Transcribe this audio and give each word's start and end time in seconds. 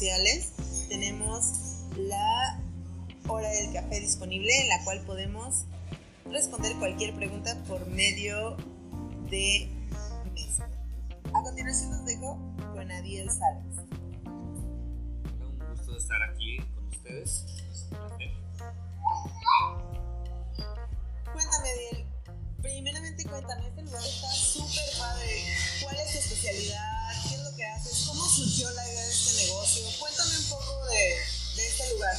sociales. 0.00 0.52
Tenemos 0.88 1.84
la 1.98 2.58
hora 3.28 3.50
del 3.50 3.70
café 3.74 4.00
disponible 4.00 4.50
en 4.62 4.68
la 4.70 4.82
cual 4.82 5.02
podemos 5.02 5.66
responder 6.24 6.74
cualquier 6.78 7.14
pregunta 7.14 7.54
por 7.68 7.86
medio 7.86 8.56
de 9.28 9.68
mesa. 10.34 10.66
A 11.34 11.42
continuación 11.42 11.90
los 11.90 12.06
dejo 12.06 12.38
con 12.72 12.90
Adiel 12.90 13.28
Salas. 13.28 13.86
Un 14.24 15.58
gusto 15.76 15.94
estar 15.98 16.22
aquí 16.30 16.56
con 16.74 16.88
ustedes. 16.88 17.44
Es 17.70 17.82
un 17.82 17.98
placer. 17.98 18.30
Cuéntame, 21.30 21.68
Adiel. 21.68 22.06
Primeramente, 22.62 23.24
cuéntame, 23.26 23.68
este 23.68 23.82
lugar 23.82 24.02
está 24.02 24.28
súper 24.28 24.98
padre. 24.98 25.44
¿Cuál 25.82 25.96
es 25.96 26.12
tu 26.12 26.18
especialidad? 26.20 27.09
¿Qué 27.60 27.66
es 27.66 27.72
lo 27.72 27.82
que 27.82 27.90
haces? 27.90 28.06
¿Cómo 28.06 28.26
surgió 28.26 28.70
la 28.70 28.88
idea 28.88 29.04
de 29.04 29.12
este 29.12 29.44
negocio? 29.44 29.82
Cuéntame 29.98 30.38
un 30.38 30.44
poco 30.44 30.86
de, 30.86 31.66
este 31.68 31.90
lugar. 31.90 32.18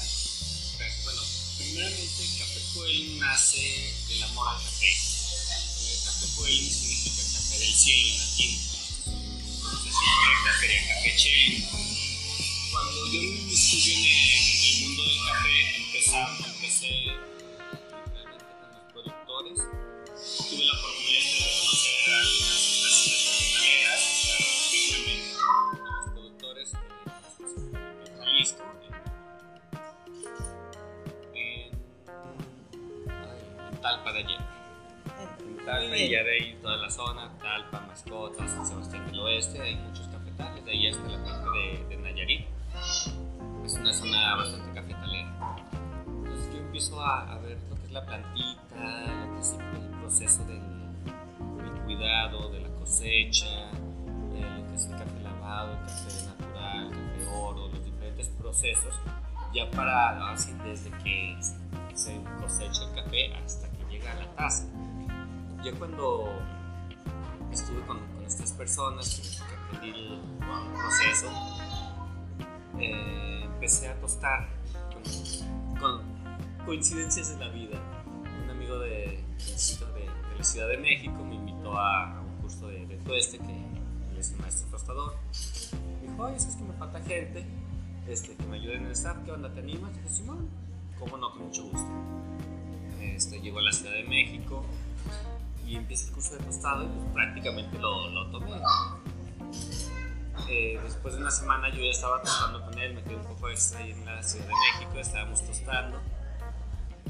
Bueno, 1.03 1.21
primeramente 1.57 2.23
Café 2.37 2.61
Coelho 2.75 3.19
nace 3.19 3.93
del 4.07 4.23
amor 4.23 4.49
al 4.49 4.63
café. 4.63 4.93
Café 6.05 6.27
Coelho 6.35 6.69
significa 6.69 7.23
café 7.33 7.57
del 7.57 7.73
cielo 7.73 8.07
en 8.07 8.19
latín. 8.19 8.59
Entonces, 9.07 9.93
en 9.93 10.13
correcta 10.15 10.59
sería 10.59 10.87
café 10.93 11.15
chelo. 11.15 11.67
Cuando 12.71 13.07
yo 13.11 13.21
me 13.21 13.53
estudio 13.53 13.93
en 13.93 14.05
el, 14.05 14.85
mundo 14.85 15.03
del 15.03 15.19
café, 15.25 15.75
empezaba, 15.75 16.37
empecé 16.37 16.87
literalmente 16.87 18.45
con 18.93 19.05
los 19.05 19.15
productores. 19.25 19.80
Talpa 35.71 35.95
y 35.95 36.09
ya 36.09 36.21
de 36.25 36.31
ahí 36.33 36.59
toda 36.61 36.75
la 36.75 36.89
zona, 36.89 37.31
Talpa, 37.39 37.79
Mascotas, 37.87 38.51
San 38.51 38.67
Sebastián 38.67 39.07
del 39.07 39.19
Oeste, 39.21 39.61
hay 39.61 39.75
muchos 39.75 40.05
cafetales, 40.09 40.65
de 40.65 40.71
ahí 40.71 40.87
hasta 40.87 41.07
la 41.07 41.23
parte 41.23 41.49
de, 41.49 41.85
de 41.87 41.95
Nayarit. 41.95 42.45
Es 43.65 43.75
una 43.75 43.93
zona 43.93 44.35
bastante 44.35 44.73
cafetalera. 44.73 45.31
Entonces 46.05 46.53
yo 46.53 46.59
empiezo 46.59 47.01
a, 47.01 47.31
a 47.31 47.37
ver 47.37 47.57
lo 47.69 47.77
que 47.77 47.85
es 47.85 47.91
la 47.93 48.05
plantita, 48.05 48.75
lo 48.75 49.33
que 49.33 49.39
es 49.39 49.53
el 49.53 49.99
proceso 50.01 50.43
del, 50.43 50.59
del 51.63 51.83
cuidado, 51.85 52.49
de 52.49 52.59
la 52.59 52.69
cosecha, 52.71 53.69
eh, 54.35 54.57
lo 54.57 54.67
que 54.67 54.75
es 54.75 54.85
el 54.87 54.91
café 54.91 55.21
lavado, 55.23 55.71
el 55.71 55.79
café 55.79 56.25
natural, 56.25 56.91
el 56.91 57.21
café 57.21 57.27
oro, 57.33 57.69
los 57.69 57.85
diferentes 57.85 58.27
procesos, 58.27 58.93
ya 59.53 59.71
para, 59.71 60.33
así 60.33 60.51
desde 60.65 60.91
que 61.01 61.37
se 61.93 62.21
cosecha 62.41 62.83
el 62.89 62.93
café 62.93 63.33
hasta 63.35 63.71
que 63.71 63.85
llega 63.89 64.11
a 64.11 64.15
la 64.15 64.35
taza. 64.35 64.65
Ya 65.63 65.71
cuando 65.77 66.27
estuve 67.51 67.81
con, 67.85 67.99
estas 68.25 68.51
personas 68.53 69.39
que, 69.39 69.77
aprendí 69.77 69.89
el, 69.89 70.13
el 70.13 70.73
proceso, 70.73 71.27
eh, 72.79 73.43
empecé 73.43 73.89
a 73.89 73.99
tostar 74.01 74.49
con, 75.79 76.01
coincidencias 76.65 77.37
de 77.37 77.45
la 77.45 77.51
vida. 77.51 77.77
Un 78.43 78.49
amigo 78.49 78.79
de, 78.79 78.89
de, 78.89 80.01
de 80.01 80.37
la 80.37 80.43
Ciudad 80.43 80.67
de 80.67 80.77
México 80.77 81.23
me 81.23 81.35
invitó 81.35 81.77
a, 81.77 82.19
un 82.21 82.41
curso 82.41 82.67
de, 82.67 82.87
de 82.87 82.97
tueste, 82.97 83.37
que 83.37 84.19
es 84.19 84.31
un 84.31 84.41
maestro 84.41 84.67
tostador. 84.71 85.13
Me 86.01 86.07
dijo, 86.07 86.23
oye, 86.23 86.37
es 86.37 86.55
que 86.55 86.63
me 86.63 86.73
falta 86.73 86.99
gente 87.01 87.45
este, 88.07 88.35
que 88.35 88.43
me 88.47 88.57
ayude 88.57 88.77
en 88.77 88.85
el 88.85 88.91
staff, 88.93 89.17
¿qué 89.23 89.31
onda? 89.31 89.53
¿Te 89.53 89.59
animas? 89.59 89.93
Dije, 89.95 90.09
Simón, 90.09 90.49
¿cómo 90.97 91.17
no? 91.17 91.31
Con 91.31 91.43
mucho 91.43 91.63
gusto. 91.63 91.89
Este, 92.99 93.39
llego 93.41 93.59
a 93.59 93.61
la 93.61 93.71
Ciudad 93.71 93.93
de 93.93 94.03
México 94.05 94.63
y 95.71 95.77
empieza 95.77 96.07
el 96.07 96.11
curso 96.11 96.33
de 96.35 96.43
tostado 96.43 96.83
y 96.83 96.87
pues, 96.87 97.13
prácticamente 97.13 97.79
lo, 97.79 98.09
lo 98.09 98.29
tomé. 98.29 98.51
Eh, 100.49 100.77
después 100.83 101.13
de 101.15 101.21
una 101.21 101.31
semana 101.31 101.69
yo 101.69 101.81
ya 101.81 101.91
estaba 101.91 102.21
tostando 102.21 102.61
con 102.65 102.77
él, 102.77 102.93
me 102.93 103.03
quedé 103.03 103.15
un 103.15 103.23
poco 103.23 103.49
extra 103.49 103.79
ahí 103.79 103.91
en 103.91 104.05
la 104.05 104.21
Ciudad 104.21 104.47
de 104.47 104.53
México, 104.53 104.99
estábamos 104.99 105.45
tostando 105.45 105.97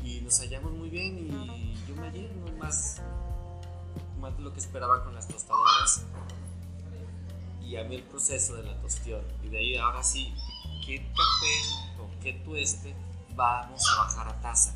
y 0.04 0.22
nos 0.22 0.40
hallamos 0.42 0.74
muy 0.74 0.90
bien 0.90 1.18
y 1.18 1.76
yo 1.88 1.96
me 1.96 2.08
hallé 2.08 2.32
no 2.36 2.52
más, 2.58 3.02
más 4.20 4.38
de 4.38 4.44
lo 4.44 4.54
que 4.54 4.60
esperaba 4.60 5.04
con 5.04 5.16
las 5.16 5.28
tostadoras 5.28 6.06
y 7.64 7.78
a 7.78 7.84
mí 7.84 7.96
el 7.96 8.04
proceso 8.04 8.56
de 8.58 8.64
la 8.64 8.80
tostión 8.80 9.24
y 9.44 9.50
de 9.50 9.58
ahí 9.58 9.78
ahora 9.78 10.04
sí, 10.04 10.36
¿qué 10.86 10.98
café 10.98 12.00
o 12.00 12.22
qué 12.22 12.34
tueste 12.46 12.94
vamos 13.34 13.82
a 13.90 14.04
bajar 14.04 14.28
a 14.28 14.42
taza? 14.42 14.76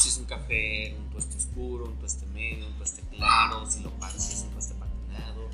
Si 0.00 0.08
es 0.08 0.16
un 0.16 0.24
café, 0.24 0.94
un 0.98 1.10
tueste 1.10 1.36
oscuro, 1.36 1.84
un 1.84 1.96
tueste 1.98 2.24
medio, 2.26 2.66
un 2.66 2.72
tueste 2.78 3.02
claro, 3.14 3.66
si 3.66 3.82
lo 3.82 3.90
pa- 3.90 4.08
si 4.10 4.32
es 4.32 4.42
un 4.44 4.50
tueste 4.52 4.74
patinado, 4.74 5.48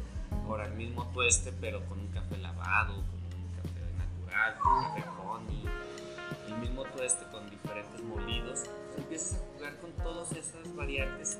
ahora 0.47 0.67
el 0.67 0.75
mismo 0.75 1.05
tueste 1.13 1.51
pero 1.61 1.85
con 1.87 1.99
un 1.99 2.07
café 2.09 2.37
lavado, 2.39 2.95
con 2.95 3.41
un 3.43 3.51
café 3.57 3.81
natural, 3.99 4.59
con 4.61 4.73
un 4.73 4.85
café 4.85 5.09
honey, 5.29 5.65
el 6.47 6.59
mismo 6.59 6.85
tueste 6.85 7.25
con 7.33 7.51
diferentes 7.51 8.01
molidos, 8.05 8.61
empiezas 8.97 9.41
a 9.41 9.45
jugar 9.55 9.81
con 9.81 9.91
todas 10.05 10.31
esas 10.31 10.75
variantes 10.77 11.39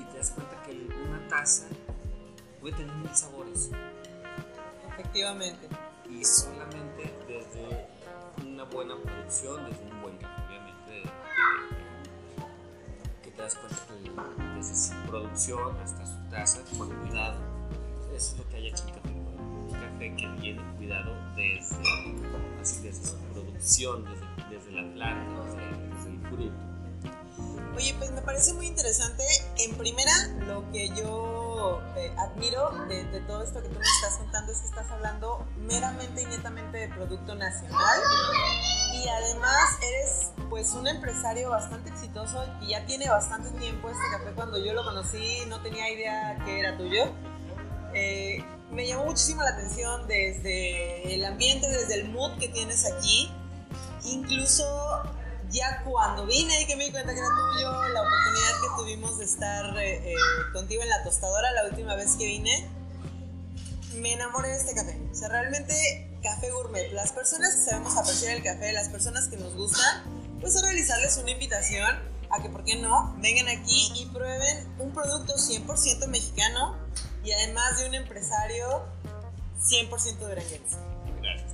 y 0.00 0.04
te 0.10 0.18
das 0.18 0.30
cuenta 0.30 0.60
que 0.62 0.72
una 1.08 1.28
taza 1.28 1.66
puede 2.60 2.74
tener 2.76 2.94
mil 2.96 3.14
sabores 3.14 3.70
Efectivamente. 4.92 5.68
y 6.10 6.24
solamente 6.24 7.14
desde 7.28 7.86
una 8.44 8.64
buena 8.64 8.96
producción, 8.96 9.70
desde 9.70 9.84
un 9.84 10.02
buen 10.02 10.16
café, 10.18 10.42
obviamente, 10.48 11.02
te 13.36 13.42
das 13.42 13.56
desde 14.56 14.74
su 14.74 14.94
producción 15.08 15.76
hasta 15.84 16.06
su 16.06 16.30
taza, 16.30 16.60
con 16.78 16.88
cuidado, 17.00 17.38
eso 18.14 18.32
es 18.32 18.38
lo 18.38 18.48
que 18.48 18.56
hay 18.56 18.68
hecho 18.68 18.84
en. 19.04 19.16
Un 19.66 19.72
café 19.72 20.14
que 20.16 20.26
viene 20.40 20.62
cuidado 20.76 21.12
desde, 21.36 21.76
así, 22.60 22.80
desde 22.82 23.04
su 23.04 23.16
producción, 23.34 24.04
desde, 24.04 24.56
desde 24.56 24.72
la 24.72 24.94
planta, 24.94 25.44
desde, 25.44 25.94
desde 25.94 26.10
el 26.10 26.20
fruto. 26.28 26.66
Oye, 27.76 27.94
pues 27.98 28.10
me 28.12 28.22
parece 28.22 28.54
muy 28.54 28.66
interesante. 28.68 29.22
En 29.58 29.76
primera, 29.76 30.12
lo 30.46 30.70
que 30.72 30.88
yo 30.96 31.82
eh, 31.96 32.14
admiro 32.16 32.70
de, 32.88 33.04
de 33.04 33.20
todo 33.20 33.42
esto 33.42 33.62
que 33.62 33.68
tú 33.68 33.78
me 33.78 33.84
estás 33.84 34.16
contando 34.18 34.52
es 34.52 34.60
que 34.60 34.66
estás 34.66 34.90
hablando 34.90 35.44
meramente 35.58 36.22
y 36.22 36.26
netamente 36.26 36.78
de 36.78 36.88
producto 36.88 37.34
nacional. 37.34 38.00
Y 38.94 39.08
además 39.08 39.78
eres 39.82 40.35
pues 40.48 40.72
un 40.72 40.86
empresario 40.86 41.50
bastante 41.50 41.90
exitoso 41.90 42.44
y 42.60 42.68
ya 42.68 42.84
tiene 42.86 43.08
bastante 43.08 43.50
tiempo 43.58 43.88
este 43.88 44.02
café. 44.10 44.32
Cuando 44.34 44.58
yo 44.58 44.72
lo 44.72 44.84
conocí 44.84 45.40
no 45.48 45.60
tenía 45.62 45.90
idea 45.90 46.38
que 46.44 46.58
era 46.58 46.76
tuyo. 46.76 47.12
Eh, 47.94 48.44
me 48.70 48.86
llamó 48.86 49.06
muchísimo 49.06 49.42
la 49.42 49.50
atención 49.50 50.06
desde 50.08 51.14
el 51.14 51.24
ambiente, 51.24 51.68
desde 51.68 51.94
el 52.00 52.08
mood 52.08 52.38
que 52.38 52.48
tienes 52.48 52.90
aquí. 52.90 53.30
Incluso 54.04 54.64
ya 55.50 55.82
cuando 55.84 56.26
vine 56.26 56.62
y 56.62 56.66
que 56.66 56.76
me 56.76 56.84
di 56.84 56.90
cuenta 56.90 57.12
que 57.12 57.20
era 57.20 57.28
tuyo, 57.28 57.88
la 57.88 58.02
oportunidad 58.02 58.52
que 58.60 58.82
tuvimos 58.82 59.18
de 59.18 59.24
estar 59.24 59.78
eh, 59.78 60.12
eh, 60.12 60.16
contigo 60.52 60.82
en 60.82 60.88
la 60.88 61.02
tostadora 61.04 61.50
la 61.52 61.68
última 61.68 61.94
vez 61.94 62.16
que 62.16 62.26
vine, 62.26 62.68
me 63.94 64.12
enamoré 64.12 64.48
de 64.48 64.56
este 64.56 64.74
café. 64.74 64.98
O 65.10 65.14
sea, 65.14 65.28
realmente 65.28 66.18
café 66.22 66.50
gourmet. 66.50 66.92
Las 66.92 67.12
personas 67.12 67.54
que 67.54 67.70
sabemos 67.70 67.96
apreciar 67.96 68.36
el 68.36 68.42
café, 68.42 68.72
las 68.72 68.88
personas 68.88 69.28
que 69.28 69.36
nos 69.36 69.54
gustan, 69.54 70.02
pues 70.40 70.56
a 70.56 70.62
realizarles 70.62 71.16
una 71.18 71.30
invitación 71.30 71.96
a 72.30 72.42
que, 72.42 72.48
¿por 72.48 72.64
qué 72.64 72.76
no? 72.76 73.14
Vengan 73.18 73.48
aquí 73.48 73.92
y 73.96 74.06
prueben 74.06 74.68
un 74.78 74.92
producto 74.92 75.34
100% 75.34 76.06
mexicano 76.08 76.76
y 77.24 77.32
además 77.32 77.78
de 77.78 77.88
un 77.88 77.94
empresario 77.94 78.82
100% 79.60 80.18
duranguense. 80.18 80.76
Gracias. 81.22 81.50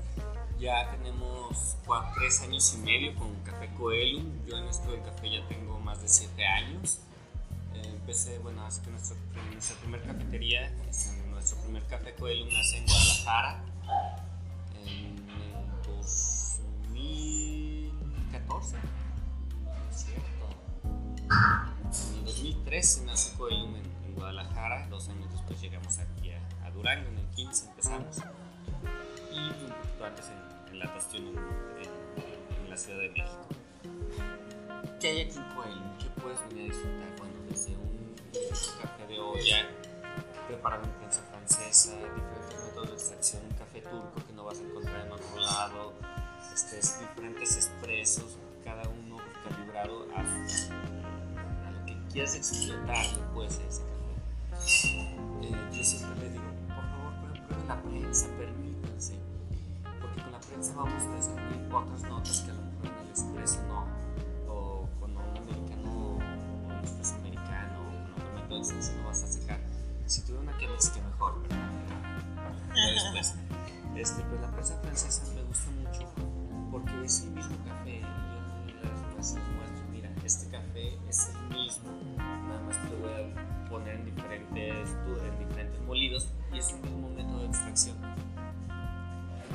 Ya 0.58 0.90
tenemos 0.93 1.76
cua- 1.87 2.12
tres 2.14 2.40
años 2.43 2.73
y 2.75 2.79
medio 2.79 3.14
con 3.17 3.34
Café 3.43 3.69
Coelho. 3.76 4.20
Yo 4.46 4.56
en 4.58 4.64
esto 4.69 4.90
del 4.90 5.02
café 5.02 5.31
ya 5.31 5.46
tengo 5.49 5.79
más 5.81 6.00
de 6.02 6.08
siete 6.08 6.44
años. 6.46 6.99
Eh, 7.75 7.82
empecé, 7.87 8.38
bueno, 8.38 8.64
hace 8.67 8.81
que 8.82 8.90
nuestro- 8.90 9.17
nuestra 9.52 9.76
primera 9.76 10.05
cafetería, 10.05 10.73
es- 10.90 11.12
nuestro 11.31 11.58
primer 11.62 11.82
Café 11.87 12.14
Coelho 12.14 12.44
nace 12.46 12.76
en 12.79 12.87
Guadalajara 12.87 13.64
2003 22.82 23.02
nace 23.06 23.37
Coilumen 23.38 23.82
en 24.05 24.14
Guadalajara, 24.17 24.88
dos 24.88 25.08
años 25.08 25.31
después 25.31 25.61
llegamos 25.61 26.00
aquí 26.00 26.32
a, 26.32 26.67
a 26.67 26.70
Durango, 26.73 27.08
en 27.11 27.19
el 27.19 27.26
15 27.26 27.69
empezamos 27.69 28.19
y 29.31 29.38
un 29.38 29.70
poquito 29.70 30.05
antes 30.05 30.26
en, 30.26 30.73
en 30.73 30.79
la 30.81 30.93
Tastión 30.93 31.29
en, 31.29 31.38
en, 31.38 32.64
en, 32.64 32.70
la 32.70 32.76
Ciudad 32.76 32.99
de 32.99 33.08
México. 33.11 33.46
¿Qué 35.00 35.06
hay 35.06 35.20
aquí 35.20 35.38
en 35.38 35.44
Coilumen? 35.55 35.99
¿Qué 35.99 36.20
puedes 36.20 36.40
venir 36.49 36.62
a 36.62 36.75
disfrutar? 36.75 37.17
Bueno, 37.19 37.34
desde 37.49 37.76
un, 37.76 38.17
café 38.82 39.06
de 39.06 39.20
olla 39.20 39.69
preparado 40.49 40.82
en 40.82 40.90
prensa 40.90 41.23
francesa, 41.31 41.93
diferentes 41.93 42.64
métodos 42.64 42.88
de 42.88 42.94
extracción, 42.94 43.43
un 43.49 43.56
café 43.58 43.81
turco 43.82 44.26
que 44.26 44.32
no 44.32 44.44
vas 44.44 44.58
a 44.58 44.62
encontrar 44.62 45.06
en 45.06 45.12
otro 45.12 45.40
lado, 45.40 45.93
este, 46.52 46.76
diferentes 46.76 47.56
expresos, 47.56 48.38
cada 48.64 48.82
uno 48.88 49.19
calibrado 49.44 50.08
a 50.17 50.81
a 52.12 52.25
lo 52.25 52.29
que 52.29 52.29
quieras 52.29 52.35
explotar, 52.35 53.06
puede 53.32 53.50
ser 53.50 53.67
ese 53.67 53.82
café. 53.82 54.93
Eh, 55.43 55.70
yo 55.73 55.85
siempre 55.85 56.20
le 56.20 56.31
digo, 56.31 56.44
por 56.69 56.85
favor, 56.85 57.12
prueben 57.47 57.69
la 57.69 57.82
prensa, 57.82 58.26
permítanse, 58.38 59.14
porque 60.00 60.23
con 60.23 60.32
la 60.32 60.41
prensa 60.41 60.75
vamos 60.76 61.03
a 61.03 61.14
descubrir 61.17 61.69
otras 61.73 62.03
notas 62.03 62.41
que 62.41 62.50
a 62.50 62.55
lo 62.55 62.62
mejor 62.62 62.87
en 62.87 63.05
el 63.05 63.09
expreso 63.11 63.62
no, 63.69 63.87
o 64.49 64.88
con 65.00 65.11
un 65.11 65.19
americano, 65.19 65.91
o 65.91 66.17
un 66.17 66.79
expreso 66.81 67.14
americano, 67.17 67.81
o 67.81 67.91
con 67.91 68.12
otro 68.12 68.35
método 68.35 68.55
de 68.55 68.58
extracción 68.58 69.03
no 69.03 69.08
vas 69.08 69.23
a 69.23 69.26
sacar. 69.29 69.61
Si 70.06 70.20
tuviera 70.23 70.43
una 70.43 70.53
que 70.58 70.67
que 70.67 71.00
mejor, 71.00 71.43
ya 71.49 72.87
después. 72.93 73.35
Este, 73.97 74.23
pues 74.23 74.41
la 74.41 74.50
prensa 74.50 74.75
francesa 74.81 75.23
me 75.35 75.43
gusta 75.43 75.70
mucho 75.70 76.08
porque 76.70 77.05
es 77.05 77.20
el 77.23 77.31
mismo 77.32 77.56
café. 77.69 78.00
Les 78.82 79.15
muestro, 79.15 79.43
mira, 79.53 79.67
este 79.67 79.72
café 80.73 80.99
es 81.09 81.29
el 81.29 81.57
mismo, 81.57 81.91
nada 82.17 82.63
más 82.63 82.77
que 82.79 82.91
lo 82.91 82.99
voy 82.99 83.13
a 83.13 83.69
poner 83.69 83.97
en 83.97 84.05
diferentes, 84.05 84.89
en 84.91 85.39
diferentes 85.49 85.81
molidos 85.83 86.29
y 86.53 86.59
es 86.59 86.71
el 86.71 86.81
mismo 86.81 87.11
método 87.11 87.41
de 87.41 87.47
extracción. 87.47 87.97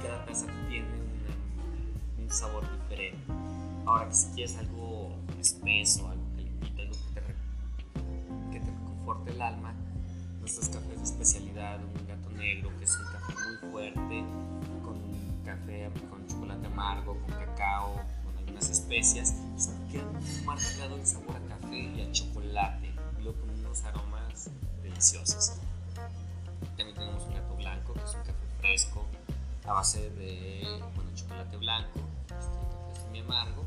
Cada 0.04 0.26
taza 0.26 0.46
tiene 0.70 0.88
un 2.20 2.30
sabor 2.30 2.64
diferente. 2.82 3.18
Ahora 3.86 4.08
que 4.10 4.16
si 4.16 4.28
quieres 4.34 4.58
algo 4.58 5.16
espeso, 5.40 6.10
algo 6.10 6.24
calentito, 6.36 6.82
algo 6.82 6.96
que 7.14 7.22
te, 7.22 8.60
que 8.60 8.66
te 8.66 8.72
conforte 8.84 9.32
el 9.32 9.42
alma, 9.42 9.74
nuestros 10.40 10.70
cafés 10.70 10.98
de 10.98 11.04
especialidad, 11.04 11.80
un 11.84 12.08
gato 12.08 12.30
negro 12.32 12.70
que 12.78 12.84
es 12.84 12.98
un 12.98 13.06
café 13.06 13.34
muy 13.34 13.72
fuerte, 13.72 14.24
café 15.46 15.90
con 16.10 16.28
chocolate 16.28 16.68
amargo, 16.68 17.18
con 17.22 17.32
cacao, 17.32 17.96
con 17.96 18.17
algunas 18.58 18.70
especias, 18.70 19.34
queda 19.92 20.06
muy 20.06 20.46
marcado 20.46 20.96
el 20.96 21.06
sabor 21.06 21.36
a 21.36 21.60
café 21.60 21.78
y 21.78 22.02
a 22.02 22.12
chocolate, 22.12 22.92
luego 23.22 23.40
con 23.40 23.50
unos 23.52 23.84
aromas 23.84 24.50
deliciosos. 24.82 25.54
También 26.76 26.96
tenemos 26.96 27.24
un 27.24 27.34
gato 27.34 27.56
blanco, 27.56 27.94
que 27.94 28.04
es 28.04 28.16
un 28.16 28.22
café 28.22 28.34
fresco, 28.60 29.06
a 29.66 29.74
base 29.74 30.10
de 30.12 30.64
bueno, 30.96 31.12
chocolate 31.16 31.58
blanco, 31.58 32.00
este 32.22 32.38
café 32.38 33.02
semi 33.02 33.20
amargo, 33.20 33.64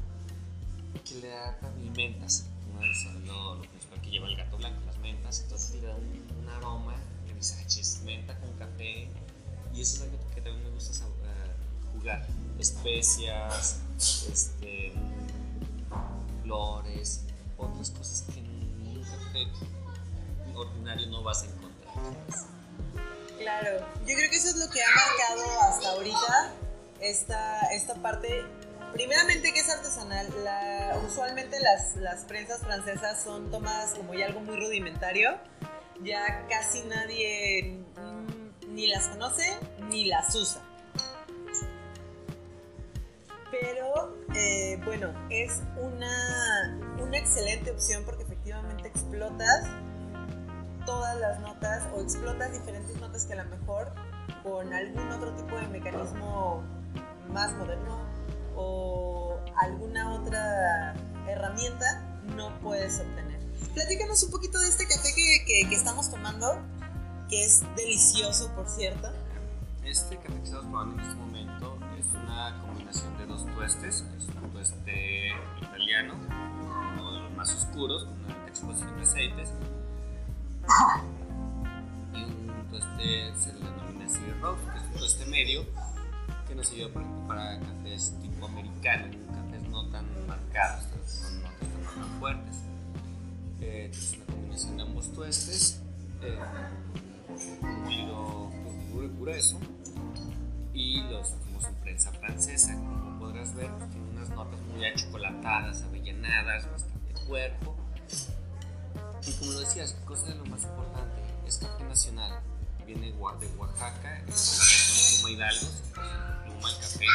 que 1.04 1.14
le 1.16 1.28
da 1.28 1.58
también 1.60 1.92
mentas, 1.92 2.46
uno 2.72 2.80
de 2.80 3.26
lo, 3.26 3.54
lo 3.56 3.62
principal 3.62 4.00
que 4.00 4.10
lleva 4.10 4.26
el 4.26 4.36
gato 4.36 4.56
blanco, 4.56 4.80
las 4.86 4.98
mentas, 4.98 5.40
entonces 5.40 5.80
le 5.80 5.86
da 5.86 5.94
un, 5.94 6.48
aroma 6.48 6.96
que 7.26 7.34
dice, 7.34 8.04
menta 8.04 8.38
con 8.40 8.52
café, 8.54 9.08
y 9.72 9.80
eso 9.80 9.96
es 9.96 10.10
algo 10.10 10.18
que 10.34 10.40
también 10.40 10.64
me 10.64 10.70
gusta 10.70 10.92
saber 11.98 12.26
especias, 12.58 13.80
este, 13.98 14.92
flores, 16.42 17.24
otras 17.56 17.90
cosas 17.90 18.24
que 18.32 18.40
en 18.40 18.46
un 18.46 19.02
café 19.02 19.46
ordinario 20.54 21.06
no 21.08 21.22
vas 21.22 21.42
a 21.42 21.46
encontrar. 21.46 21.94
Claro, 23.38 23.86
yo 24.00 24.14
creo 24.14 24.30
que 24.30 24.36
eso 24.36 24.48
es 24.48 24.56
lo 24.56 24.68
que 24.68 24.80
ha 24.82 24.88
marcado 24.94 25.60
hasta 25.62 25.90
ahorita 25.92 26.52
esta, 27.00 27.60
esta 27.72 27.94
parte 27.94 28.44
primeramente 28.92 29.52
que 29.52 29.60
es 29.60 29.68
artesanal. 29.70 30.28
usualmente 31.06 31.58
las, 31.60 31.96
las, 31.96 32.24
prensas 32.24 32.60
francesas 32.60 33.22
son 33.22 33.50
tomadas 33.50 33.94
como 33.94 34.14
ya 34.14 34.26
algo 34.26 34.40
muy 34.40 34.56
rudimentario. 34.56 35.38
Ya 36.02 36.46
casi 36.48 36.82
nadie 36.82 37.78
mm, 37.96 38.74
ni 38.74 38.86
las 38.86 39.08
conoce 39.08 39.56
ni 39.88 40.04
las 40.04 40.34
usa. 40.34 40.62
Pero 43.50 44.16
eh, 44.34 44.80
bueno, 44.84 45.08
es 45.28 45.62
una, 45.76 46.78
una 47.00 47.18
excelente 47.18 47.70
opción 47.70 48.04
porque 48.04 48.22
efectivamente 48.22 48.88
explotas 48.88 49.66
todas 50.86 51.18
las 51.18 51.40
notas 51.40 51.88
o 51.94 52.00
explotas 52.00 52.52
diferentes 52.52 52.96
notas 53.00 53.26
que 53.26 53.32
a 53.34 53.44
lo 53.44 53.50
mejor 53.50 53.92
con 54.42 54.72
algún 54.72 55.10
otro 55.10 55.34
tipo 55.34 55.56
de 55.56 55.68
mecanismo 55.68 56.62
más 57.32 57.52
moderno 57.54 58.06
o 58.56 59.38
alguna 59.56 60.12
otra 60.12 60.94
herramienta 61.26 62.20
no 62.36 62.58
puedes 62.60 63.00
obtener. 63.00 63.40
Platícanos 63.74 64.22
un 64.24 64.30
poquito 64.30 64.58
de 64.58 64.68
este 64.68 64.86
café 64.86 65.08
que, 65.14 65.68
que, 65.68 65.74
estamos 65.74 66.10
tomando, 66.10 66.58
que 67.28 67.44
es 67.44 67.62
delicioso, 67.76 68.50
por 68.54 68.68
cierto. 68.68 69.08
Este 69.84 70.16
café 70.16 70.34
que 70.34 70.44
estamos 70.44 70.64
tomando 70.64 70.94
en 70.94 71.08
este 71.08 71.14
momento 71.14 71.78
es 71.98 72.06
una 72.14 72.62
combinación 72.90 73.18
de 73.18 73.26
dos 73.26 73.46
tuestes. 73.54 74.04
Es 74.16 74.26
un 74.42 74.50
tueste 74.50 75.32
italiano, 75.62 76.14
uno 76.94 77.12
de 77.12 77.20
los 77.20 77.32
más 77.36 77.54
oscuros, 77.54 78.04
con 78.04 78.24
una 78.24 78.46
exposición 78.48 78.96
de 78.96 79.02
aceites. 79.02 79.52
Y 82.12 82.24
un 82.24 82.68
tueste 82.68 83.34
se 83.36 83.52
le 83.52 83.60
denomina 83.60 84.08
City 84.08 84.32
Roast, 84.40 84.68
que 84.70 84.78
es 84.78 84.84
un 84.84 84.94
tueste 84.94 85.26
medio 85.26 85.64
que 86.48 86.54
nos 86.54 86.70
ayuda 86.72 86.92
para, 86.92 87.26
para 87.28 87.60
cafés 87.60 88.16
tipo 88.20 88.46
americano, 88.46 89.04
cafés 89.34 89.62
no 89.68 89.88
tan 89.90 90.06
marcados, 90.26 90.84
con 90.86 91.42
notas 91.42 91.94
tan 91.94 92.18
fuertes. 92.18 92.56
Eh, 93.60 93.90
es 93.92 94.16
una 94.16 94.26
combinación 94.26 94.76
de 94.76 94.82
ambos 94.82 95.12
tuestes. 95.12 95.80
Eh, 96.22 96.38
un 97.62 97.82
molido 97.84 98.50
grueso 99.18 99.58
y 100.74 101.00
los 101.04 101.34
prensa 102.00 102.12
francesa. 102.12 102.74
Como 102.74 103.18
podrás 103.18 103.54
ver, 103.54 103.70
tiene 103.90 104.10
unas 104.12 104.30
notas 104.30 104.60
muy 104.62 104.84
achocolatadas, 104.86 105.82
avellaнаdas, 105.82 106.70
bastante 106.70 107.12
cuerpo. 107.26 107.76
Y 109.26 109.32
como 109.32 109.52
lo 109.52 109.60
decías, 109.60 109.92
cosa 110.06 110.28
de 110.28 110.36
lo 110.36 110.46
más 110.46 110.62
importante, 110.62 111.20
es 111.46 111.58
café 111.58 111.84
nacional. 111.84 112.40
Viene 112.86 113.12
de 113.12 113.18
Oaxaca, 113.18 114.18
es 114.26 114.58
la 114.58 114.64
región 114.64 115.20
Pluma 115.20 115.30
Hidalgo, 115.30 115.66
Pluma 116.44 116.70
el 116.70 116.76
café, 116.76 117.06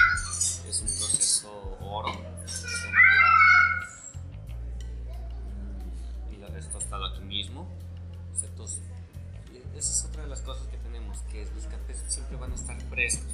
es 0.69 0.81
un 0.81 0.87
proceso 0.87 1.77
oro, 1.81 2.11
café 2.11 2.91
natural. 2.91 3.33
Y 6.31 6.57
esto 6.57 6.77
ha 6.77 6.79
estado 6.79 7.05
aquí 7.05 7.21
mismo. 7.21 7.67
Entonces, 8.41 8.81
esa 9.75 9.91
es 9.91 10.05
otra 10.05 10.21
de 10.23 10.29
las 10.29 10.41
cosas 10.41 10.67
que 10.67 10.77
tenemos, 10.77 11.17
que 11.31 11.45
los 11.55 11.65
cafés 11.65 12.03
siempre 12.07 12.37
van 12.37 12.53
a 12.53 12.55
estar 12.55 12.79
frescos, 12.83 13.33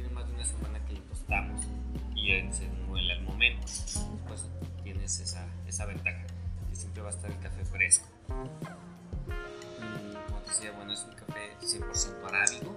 tiene 0.00 0.14
más 0.14 0.26
de 0.28 0.34
una 0.34 0.44
semana 0.44 0.84
que 0.86 0.94
lo 0.94 1.00
tostamos 1.02 1.60
y 2.14 2.30
se 2.52 2.68
muele 2.86 3.12
al 3.12 3.22
momento. 3.22 3.66
Pues 4.26 4.46
tienes 4.82 5.20
esa, 5.20 5.46
esa 5.66 5.84
ventaja, 5.86 6.24
que 6.68 6.76
siempre 6.76 7.02
va 7.02 7.08
a 7.08 7.12
estar 7.12 7.30
el 7.30 7.38
café 7.38 7.64
fresco. 7.64 8.06
Como 10.26 10.40
te 10.40 10.48
decía, 10.48 10.72
bueno, 10.72 10.92
es 10.92 11.04
un 11.04 11.14
café 11.14 11.54
100% 11.60 12.28
arábigo, 12.28 12.76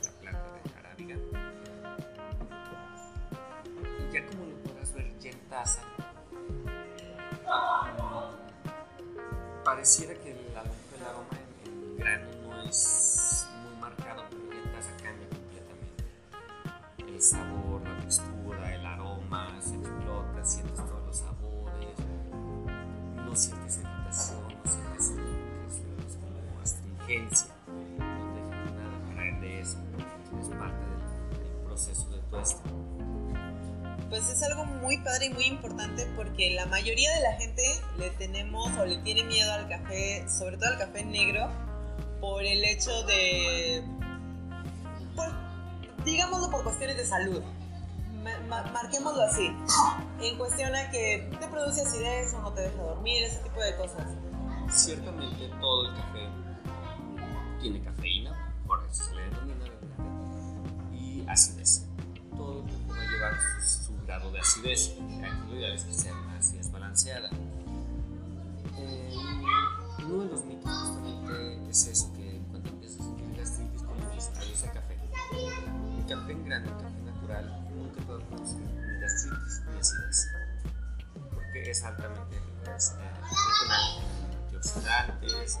es 0.00 0.06
la 0.06 0.12
planta 0.20 0.44
de 0.52 0.78
arábiga. 0.78 1.16
Y 3.98 4.12
ya 4.12 4.26
como 4.26 4.46
lo 4.46 4.56
podrás 4.62 4.92
ver 4.94 5.18
ya 5.18 5.30
en 5.30 5.40
taza, 5.48 5.82
pareciera 9.64 10.14
que 10.14 10.30
el, 10.32 10.38
el 10.38 11.04
aroma 11.04 11.36
en, 11.64 11.72
en 11.72 11.96
grano 11.96 12.30
no 12.48 12.62
es 12.62 13.09
es 34.40 34.46
algo 34.50 34.64
muy 34.64 34.96
padre 34.98 35.26
y 35.26 35.30
muy 35.30 35.44
importante 35.44 36.06
porque 36.16 36.50
la 36.54 36.64
mayoría 36.66 37.14
de 37.14 37.20
la 37.20 37.32
gente 37.34 37.62
le 37.98 38.08
tenemos 38.10 38.70
o 38.78 38.86
le 38.86 38.96
tiene 38.98 39.24
miedo 39.24 39.52
al 39.52 39.68
café, 39.68 40.26
sobre 40.28 40.56
todo 40.56 40.70
al 40.70 40.78
café 40.78 41.04
negro, 41.04 41.50
por 42.20 42.42
el 42.42 42.64
hecho 42.64 43.02
de 43.04 43.84
digámoslo 46.04 46.50
por 46.50 46.64
cuestiones 46.64 46.96
de 46.96 47.04
salud. 47.04 47.42
marquémoslo 48.72 49.22
así. 49.22 49.54
En 50.22 50.38
cuestión 50.38 50.74
a 50.74 50.90
que 50.90 51.30
te 51.38 51.46
produce 51.48 51.82
acidez 51.82 52.32
o 52.34 52.40
no 52.40 52.52
te 52.54 52.62
deja 52.62 52.82
dormir, 52.82 53.22
ese 53.22 53.38
tipo 53.40 53.60
de 53.60 53.76
cosas. 53.76 54.06
Ciertamente 54.70 55.48
todo 55.60 55.90
el 55.90 55.96
café 55.96 56.28
tiene 57.60 57.82
cafeína, 57.82 58.54
por 58.66 58.86
eso 58.90 59.04
se 59.04 59.14
le 59.14 59.22
denomina 59.24 59.66
y 60.94 61.24
acidez. 61.28 61.86
Todo 62.36 62.60
el 62.60 62.64
café 62.64 62.88
va 62.88 63.02
a 63.02 63.10
llevar 63.10 63.32
su, 63.66 63.79
grado 64.10 64.32
de 64.32 64.40
acidez. 64.40 64.96
Aquí 65.22 65.48
lo 65.48 65.56
ideal 65.56 65.72
es 65.72 65.84
que 65.84 65.94
sea 65.94 66.12
una 66.12 66.36
acidez 66.36 66.72
balanceada. 66.72 67.30
Eh, 68.76 69.14
uno 70.04 70.24
de 70.24 70.30
los 70.30 70.44
mitos 70.46 70.68
justamente 70.68 71.70
es 71.70 71.86
eso, 71.86 72.12
que 72.14 72.42
cuando 72.50 72.70
empiezas 72.70 73.02
a 73.02 73.04
sentir 73.04 73.36
gastritis, 73.36 73.82
colitis, 73.82 74.30
adiós 74.36 74.64
al 74.64 74.72
café. 74.72 74.96
El 75.96 76.06
café 76.06 76.32
en 76.32 76.44
grano, 76.44 76.66
el 76.66 76.82
café 76.82 77.00
natural, 77.02 77.68
nunca 77.72 78.00
puede 78.02 78.24
producir 78.24 78.58
ni 78.58 79.00
gastritis 79.00 79.62
ni 79.70 79.78
acidez. 79.78 80.28
Porque 81.32 81.70
es 81.70 81.84
altamente 81.84 82.36
eh, 82.36 82.76
antioxidantes, 84.42 85.58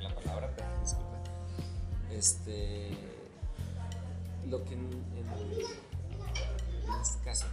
la 0.00 0.14
palabra, 0.16 0.50
pero 0.56 0.80
disculpa. 0.82 1.16
Este, 2.10 3.09
lo 4.50 4.64
que 4.64 4.74
en, 4.74 4.90
en, 5.16 7.00
este 7.00 7.22
caso 7.24 7.46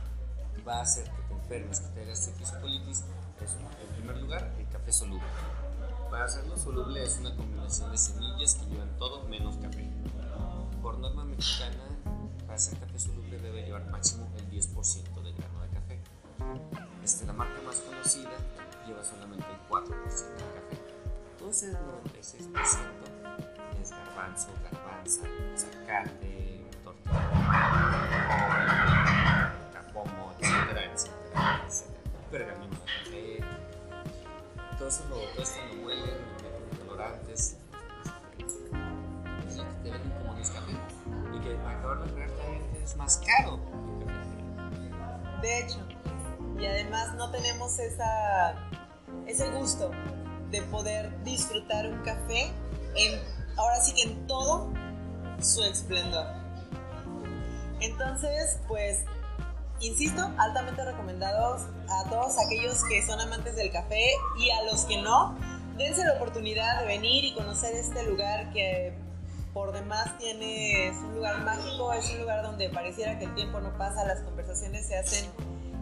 va 0.67 0.79
a 0.79 0.81
hacer 0.81 1.05
que 1.05 1.21
te 1.21 1.33
enfermes, 1.33 1.79
que 1.79 1.87
te 1.89 2.01
hagas 2.01 2.27
gastritis 2.27 2.53
o 2.53 2.61
colitis, 2.61 3.03
es 3.43 3.53
en 3.53 3.95
primer 3.95 4.17
lugar 4.17 4.53
el 4.57 4.67
café 4.69 4.91
soluble. 4.91 5.23
Para 6.09 6.25
hacerlo 6.25 6.57
soluble 6.57 7.03
es 7.03 7.17
una 7.19 7.35
combinación 7.35 7.91
de 7.91 7.97
semillas 7.97 8.55
que 8.55 8.65
llevan 8.65 8.97
todo 8.97 9.23
menos 9.25 9.57
café. 9.57 9.87
Por 10.81 10.97
norma 10.99 11.23
mexicana, 11.25 11.83
para 12.41 12.55
hacer 12.55 12.79
café 12.79 12.97
soluble 12.97 13.37
debe 13.37 13.63
llevar 13.63 13.85
máximo 13.91 14.27
el 14.37 14.49
10% 14.49 15.21
de 15.21 15.33
grano 15.33 15.61
de 15.61 15.69
café. 15.69 15.99
Este, 17.03 17.25
la 17.25 17.33
marca 17.33 17.61
más 17.61 17.79
conocida 17.81 18.31
lleva 18.87 19.03
solamente 19.03 19.45
el 19.45 19.69
4% 19.69 19.85
de 19.85 19.93
café. 19.93 20.77
Entonces 21.31 21.75
el 21.75 21.77
96% 21.77 23.17
es 23.81 23.91
garbanzo, 23.91 24.47
garbanza, 24.63 25.21
zacate, 25.55 26.46
capomo, 29.73 30.33
etcétera, 30.39 30.81
etcétera, 30.85 31.61
etcétera. 31.65 31.99
Pergamino 32.31 32.77
café. 32.79 33.43
Todo 34.77 34.87
eso 34.87 35.03
lo, 35.09 35.15
todo 35.15 35.41
esto 35.41 35.59
lo 35.69 35.81
muelen, 35.81 36.05
lo 36.05 36.49
meten 36.59 36.77
colorantes. 36.85 37.57
Es 39.47 39.57
lo 39.57 39.63
que 39.63 39.75
te 39.83 39.91
venden 39.91 40.11
como 40.11 40.33
Nescafé. 40.35 40.71
Y 41.33 41.39
que 41.39 41.55
para 41.55 41.77
acabar 41.79 42.05
de 42.05 42.13
crear 42.13 42.29
también 42.31 42.63
es 42.83 42.95
más 42.97 43.17
caro 43.17 43.59
que 43.99 44.03
el 44.03 44.91
café. 44.91 45.41
De 45.41 45.59
hecho, 45.59 45.79
y 46.59 46.65
además 46.65 47.13
no 47.15 47.29
tenemos 47.31 47.77
esa, 47.79 48.55
ese 49.27 49.49
gusto 49.51 49.91
de 50.49 50.61
poder 50.63 51.23
disfrutar 51.23 51.87
un 51.87 52.01
café 52.03 52.51
en, 52.95 53.19
ahora 53.57 53.79
sí 53.81 53.93
que 53.93 54.03
en 54.03 54.27
todo 54.27 54.71
su 55.39 55.63
esplendor. 55.63 56.25
Entonces, 57.79 58.59
pues, 58.67 59.03
insisto, 59.79 60.21
altamente 60.37 60.83
recomendados 60.83 61.61
a 61.89 62.09
todos 62.09 62.35
aquellos 62.45 62.83
que 62.85 63.05
son 63.05 63.19
amantes 63.19 63.55
del 63.55 63.71
café 63.71 64.11
y 64.39 64.49
a 64.49 64.63
los 64.63 64.85
que 64.85 65.01
no, 65.01 65.37
dense 65.77 66.03
la 66.03 66.13
oportunidad 66.13 66.81
de 66.81 66.87
venir 66.87 67.23
y 67.23 67.33
conocer 67.33 67.75
este 67.75 68.03
lugar 68.03 68.51
que 68.51 68.97
por 69.53 69.71
demás 69.71 70.17
tiene, 70.19 70.91
un 70.91 71.15
lugar 71.15 71.39
mágico, 71.41 71.91
es 71.93 72.09
un 72.11 72.19
lugar 72.19 72.43
donde 72.43 72.69
pareciera 72.69 73.17
que 73.17 73.25
el 73.25 73.33
tiempo 73.35 73.59
no 73.59 73.75
pasa, 73.77 74.05
las 74.05 74.21
conversaciones 74.21 74.87
se 74.87 74.97
hacen 74.97 75.25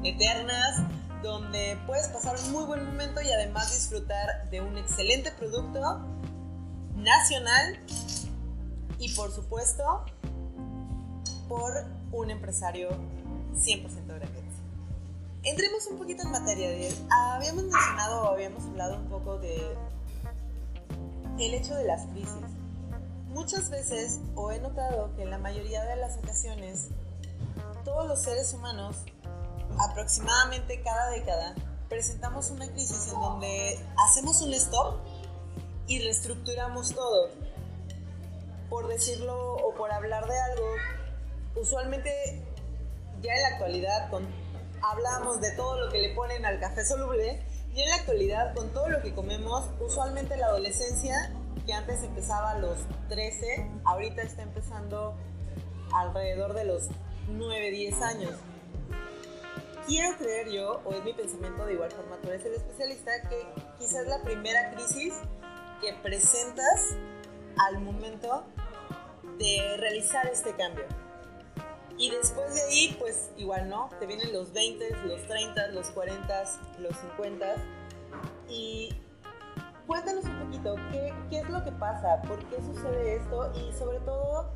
eternas, 0.03 0.81
donde 1.21 1.77
puedes 1.85 2.07
pasar 2.09 2.35
un 2.45 2.51
muy 2.51 2.63
buen 2.65 2.85
momento 2.85 3.21
y 3.21 3.31
además 3.31 3.73
disfrutar 3.73 4.49
de 4.49 4.61
un 4.61 4.77
excelente 4.77 5.31
producto 5.31 5.81
nacional 6.95 7.79
y 8.99 9.13
por 9.13 9.31
supuesto 9.31 10.05
por 11.47 11.71
un 12.11 12.31
empresario 12.31 12.89
100% 13.55 14.07
gratis. 14.07 14.43
Entremos 15.43 15.85
un 15.87 15.97
poquito 15.97 16.23
en 16.23 16.31
materia 16.31 16.69
de 16.69 16.91
habíamos 17.09 17.65
mencionado 17.65 18.23
o 18.23 18.29
habíamos 18.31 18.63
hablado 18.65 18.97
un 18.97 19.07
poco 19.09 19.37
de 19.37 19.75
el 21.39 21.53
hecho 21.53 21.75
de 21.75 21.85
las 21.85 22.05
crisis. 22.07 22.31
Muchas 23.29 23.69
veces 23.69 24.19
o 24.35 24.51
he 24.51 24.59
notado 24.59 25.13
que 25.15 25.23
en 25.23 25.29
la 25.29 25.37
mayoría 25.37 25.83
de 25.83 25.97
las 25.97 26.17
ocasiones 26.17 26.89
todos 27.83 28.07
los 28.07 28.21
seres 28.21 28.53
humanos 28.53 28.97
aproximadamente 29.77 30.81
cada 30.81 31.09
década 31.11 31.53
presentamos 31.89 32.49
una 32.49 32.67
crisis 32.71 33.11
en 33.13 33.19
donde 33.19 33.79
hacemos 34.07 34.41
un 34.41 34.53
stop 34.53 34.95
y 35.87 35.99
reestructuramos 35.99 36.93
todo. 36.95 37.29
Por 38.69 38.87
decirlo 38.87 39.57
o 39.57 39.75
por 39.75 39.91
hablar 39.91 40.25
de 40.27 40.39
algo, 40.39 40.65
usualmente 41.55 42.43
ya 43.21 43.33
en 43.33 43.41
la 43.41 43.47
actualidad 43.49 44.09
con, 44.09 44.27
hablamos 44.81 45.41
de 45.41 45.51
todo 45.51 45.85
lo 45.85 45.91
que 45.91 45.99
le 45.99 46.13
ponen 46.13 46.45
al 46.45 46.59
café 46.59 46.85
soluble 46.85 47.41
y 47.73 47.81
en 47.81 47.89
la 47.89 47.95
actualidad 47.95 48.53
con 48.53 48.69
todo 48.69 48.89
lo 48.89 49.01
que 49.01 49.13
comemos, 49.13 49.65
usualmente 49.79 50.37
la 50.37 50.47
adolescencia, 50.47 51.33
que 51.65 51.73
antes 51.73 52.03
empezaba 52.03 52.51
a 52.51 52.59
los 52.59 52.77
13, 53.09 53.69
ahorita 53.85 54.21
está 54.21 54.43
empezando 54.43 55.15
alrededor 55.93 56.53
de 56.53 56.65
los 56.65 56.89
9, 57.27 57.71
10 57.71 58.01
años 58.01 58.31
quiero 59.87 60.17
creer 60.17 60.49
yo, 60.49 60.81
o 60.85 60.93
es 60.93 61.03
mi 61.03 61.13
pensamiento 61.13 61.65
de 61.65 61.73
igual 61.73 61.91
forma, 61.91 62.17
tú 62.17 62.29
eres 62.29 62.45
el 62.45 62.53
especialista, 62.53 63.11
que 63.29 63.45
quizás 63.77 64.07
la 64.07 64.21
primera 64.23 64.71
crisis 64.71 65.13
que 65.81 65.93
presentas 66.01 66.95
al 67.57 67.79
momento 67.81 68.45
de 69.37 69.77
realizar 69.77 70.25
este 70.27 70.55
cambio. 70.55 70.85
Y 71.97 72.09
después 72.09 72.53
de 72.53 72.61
ahí, 72.63 72.95
pues 72.99 73.31
igual 73.37 73.69
no, 73.69 73.89
te 73.99 74.05
vienen 74.05 74.33
los 74.33 74.51
20, 74.51 74.97
los 75.05 75.21
30, 75.27 75.67
los 75.69 75.87
40, 75.91 76.43
los 76.79 76.97
50. 76.97 77.55
Y 78.49 78.95
cuéntanos 79.87 80.25
un 80.25 80.39
poquito, 80.39 80.75
¿qué, 80.91 81.13
qué 81.29 81.39
es 81.39 81.49
lo 81.49 81.63
que 81.63 81.71
pasa? 81.71 82.21
¿Por 82.23 82.43
qué 82.45 82.61
sucede 82.61 83.15
esto? 83.15 83.51
Y 83.55 83.71
sobre 83.77 83.99
todo, 83.99 84.51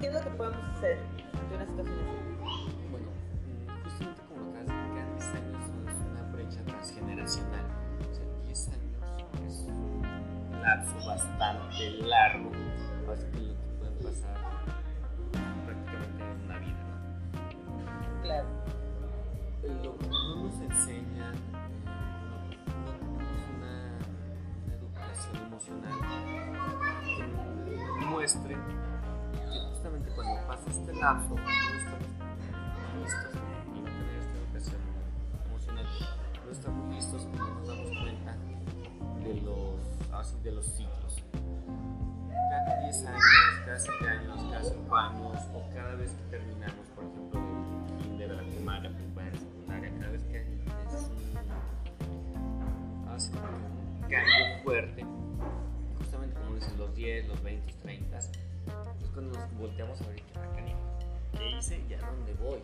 ¿qué 0.00 0.08
es 0.08 0.14
lo 0.14 0.20
que 0.20 0.30
podemos 0.30 0.76
hacer 0.76 0.98
ante 1.32 1.54
una 1.54 1.66
situación 1.66 1.98
así? 2.00 2.22
transgeneracional. 6.82 7.64
O 8.10 8.14
sea, 8.14 8.24
10 8.44 8.68
años 8.68 8.92
es 9.46 9.68
un 9.68 10.62
lapso 10.62 11.06
bastante 11.06 11.90
largo. 12.02 12.50
Claro. 18.22 18.48
Lo 19.82 19.98
que 19.98 20.08
no 20.08 20.36
nos 20.44 20.60
enseña, 20.60 21.32
eh, 22.42 22.56
no, 23.60 24.72
educación 24.72 25.36
emocional 25.46 25.98
que 27.64 28.06
muestre 28.06 28.54
que 28.54 29.58
justamente 29.70 30.10
cuando 30.14 30.46
pasa 30.46 30.70
este 30.70 30.92
lapso, 30.94 31.34
no 31.34 31.40
estamos 33.04 33.42
listos 33.42 33.42
estamos 36.52 36.94
listos 36.94 37.26
cuando 37.34 37.54
nos 37.54 37.66
damos 37.66 37.90
cuenta 37.98 38.36
de 39.24 39.40
los, 39.40 40.42
de 40.44 40.52
los 40.52 40.66
ciclos. 40.66 41.24
Cada 42.30 42.82
10 42.82 43.06
años, 43.06 43.22
cada 43.64 43.78
7 43.78 44.08
años, 44.08 44.44
cada 44.50 44.62
5 44.62 44.96
años, 44.96 45.36
o 45.54 45.74
cada 45.74 45.94
vez 45.94 46.10
que 46.10 46.22
terminamos, 46.30 46.86
por 46.94 47.04
volteamos 59.62 60.00
a 60.02 60.08
ver 60.08 60.16
qué, 60.16 61.38
qué 61.38 61.50
hice 61.56 61.80
y 61.88 61.94
a 61.94 62.00
dónde 62.00 62.34
voy. 62.34 62.58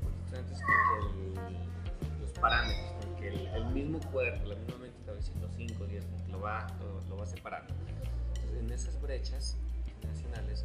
Porque 0.00 0.38
antes 0.38 0.58
que 0.58 2.20
los 2.20 2.30
parámetros 2.38 2.90
que 3.18 3.28
el, 3.28 3.66
mismo 3.66 3.98
cuerpo, 4.12 4.48
la 4.48 4.54
misma 4.54 4.76
mente 4.78 4.98
está 5.00 5.12
diciendo 5.14 5.48
5, 5.56 5.84
10, 5.86 6.04
lo 6.30 6.40
va, 6.40 6.66
lo, 7.08 7.16
va 7.16 7.26
separando. 7.26 7.74
Entonces, 8.28 8.58
en 8.60 8.72
esas 8.72 9.02
brechas 9.02 9.56
generacionales, 10.00 10.64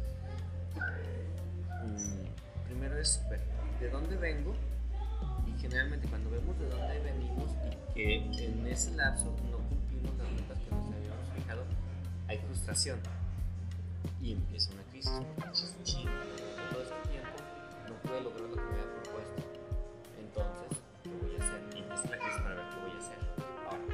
mm, 1.84 2.66
primero 2.66 2.96
es 2.98 3.22
ver 3.28 3.40
de 3.80 3.90
dónde 3.90 4.16
vengo 4.16 4.54
y 5.46 5.60
generalmente 5.60 6.08
cuando 6.08 6.30
vemos 6.30 6.58
de 6.58 6.70
dónde 6.70 7.00
venimos 7.00 7.50
y 7.94 8.30
que 8.30 8.44
en 8.44 8.66
ese 8.68 8.94
lapso 8.94 9.34
no 9.50 9.58
cumplimos 9.68 10.16
las 10.16 10.30
metas 10.30 10.58
que 10.60 10.70
nos 10.70 10.86
habíamos 10.86 11.28
fijado, 11.34 11.64
hay 12.28 12.38
frustración 12.38 13.00
y 14.22 14.32
empieza 14.32 14.72
una 14.72 14.85
sacrificios, 15.02 15.74
porque 15.76 15.92
en 15.92 16.70
todo 16.72 16.82
este 16.82 17.08
tiempo 17.08 17.36
no 17.88 17.94
pude 18.02 18.20
lograr 18.22 18.48
lo 18.48 18.56
que 18.56 18.62
me 18.62 18.72
había 18.72 19.02
propuesto. 19.02 19.42
Entonces, 20.18 20.78
¿qué 21.02 21.10
voy 21.10 21.36
a 21.36 21.44
hacer? 21.44 21.60
Y 21.74 21.78
empecé 21.80 22.08
la 22.08 22.18
crisis 22.18 22.40
para 22.40 22.54
ver 22.54 22.64
qué 22.70 22.76
voy 22.80 22.90
a 22.90 22.98
hacer. 22.98 23.18
Ahora, 23.66 23.84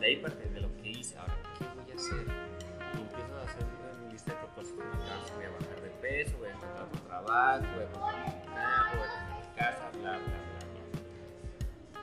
de 0.00 0.06
ahí 0.06 0.16
parte 0.16 0.48
de 0.48 0.60
lo 0.60 0.76
que 0.76 0.88
hice, 0.90 1.18
ahora, 1.18 1.36
¿qué 1.58 1.64
voy 1.64 1.90
a 1.90 1.96
hacer? 1.96 2.26
Y 2.26 3.00
empiezo 3.00 3.36
a 3.36 3.42
hacer 3.42 3.64
mi 4.04 4.12
lista 4.12 4.32
de 4.32 4.38
propósitos 4.38 4.84
en 4.84 4.90
mi 4.90 4.96
casa. 5.04 5.34
Voy 5.36 5.44
a 5.44 5.50
bajar 5.50 5.80
de 5.80 5.90
peso, 5.90 6.36
voy 6.38 6.48
a 6.48 6.52
encontrar 6.52 6.84
otro 6.84 7.00
trabajo, 7.00 7.64
voy 7.74 7.84
a 7.84 7.90
comprar 7.92 8.14
un 8.26 8.40
carro, 8.52 8.98
voy 8.98 9.08
a 9.08 9.12
tener 9.24 9.46
casa, 9.56 9.90
bla, 9.92 10.12
bla, 10.18 10.38
bla, 10.42 10.62
bla. 10.68 10.84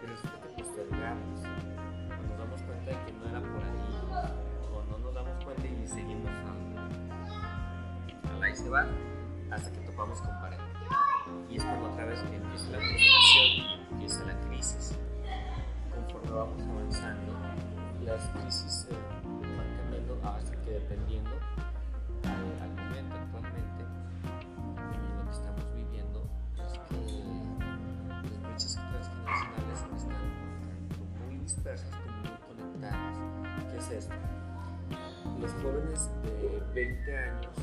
Y 0.01 0.05
resulta 0.07 0.47
que 0.47 0.63
postergamos 0.63 1.38
se 8.59 8.69
va, 8.69 8.85
hasta 9.51 9.71
que 9.71 9.79
topamos 9.87 10.19
con 10.21 10.37
pared. 10.41 10.57
Y 11.49 11.55
es 11.55 11.63
cuando 11.63 11.91
otra 11.91 12.05
vez 12.05 12.19
empieza 12.19 12.71
la 12.71 12.79
frustración 12.79 13.45
y 13.45 13.93
empieza 13.93 14.25
la 14.25 14.39
crisis. 14.41 14.99
Conforme 15.95 16.31
vamos 16.31 16.61
avanzando, 16.63 17.33
las 18.03 18.21
crisis 18.27 18.87
eh, 18.91 18.95
van 19.55 19.77
cambiando 19.77 20.19
hasta 20.27 20.55
que 20.61 20.71
dependiendo 20.71 21.31
al, 22.23 22.61
al 22.61 22.69
momento 22.75 23.15
actualmente, 23.15 23.83
eh, 23.83 24.99
lo 25.17 25.23
que 25.23 25.31
estamos 25.31 25.75
viviendo 25.75 26.27
es 26.57 26.73
que 26.89 26.99
las 28.27 28.41
brechas 28.43 28.75
transgeneracionales 28.75 29.79
están 29.95 31.27
muy 31.27 31.37
dispersas 31.39 31.91
muy 32.21 32.57
conectadas. 32.57 33.17
¿Qué 33.71 33.77
es 33.77 33.89
esto? 34.03 34.15
Los 35.39 35.51
jóvenes 35.53 36.09
de 36.23 36.61
20 36.73 37.17
años, 37.17 37.55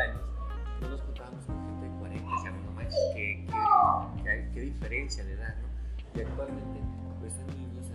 años, 0.00 0.22
no 0.80 0.88
nos 0.88 1.00
juntábamos 1.02 1.44
con 1.44 1.66
gente 1.66 1.88
de 1.88 1.98
40, 1.98 2.30
decíamos, 2.36 2.64
no 2.64 2.72
manches, 2.72 2.98
qué, 3.14 3.46
qué, 4.24 4.50
qué, 4.52 4.60
diferencia 4.60 5.24
de 5.24 5.32
edad, 5.34 5.54
¿no? 5.56 6.20
Y 6.20 6.24
actualmente 6.24 6.80
ves 7.22 7.34
a 7.34 7.52
niños, 7.54 7.86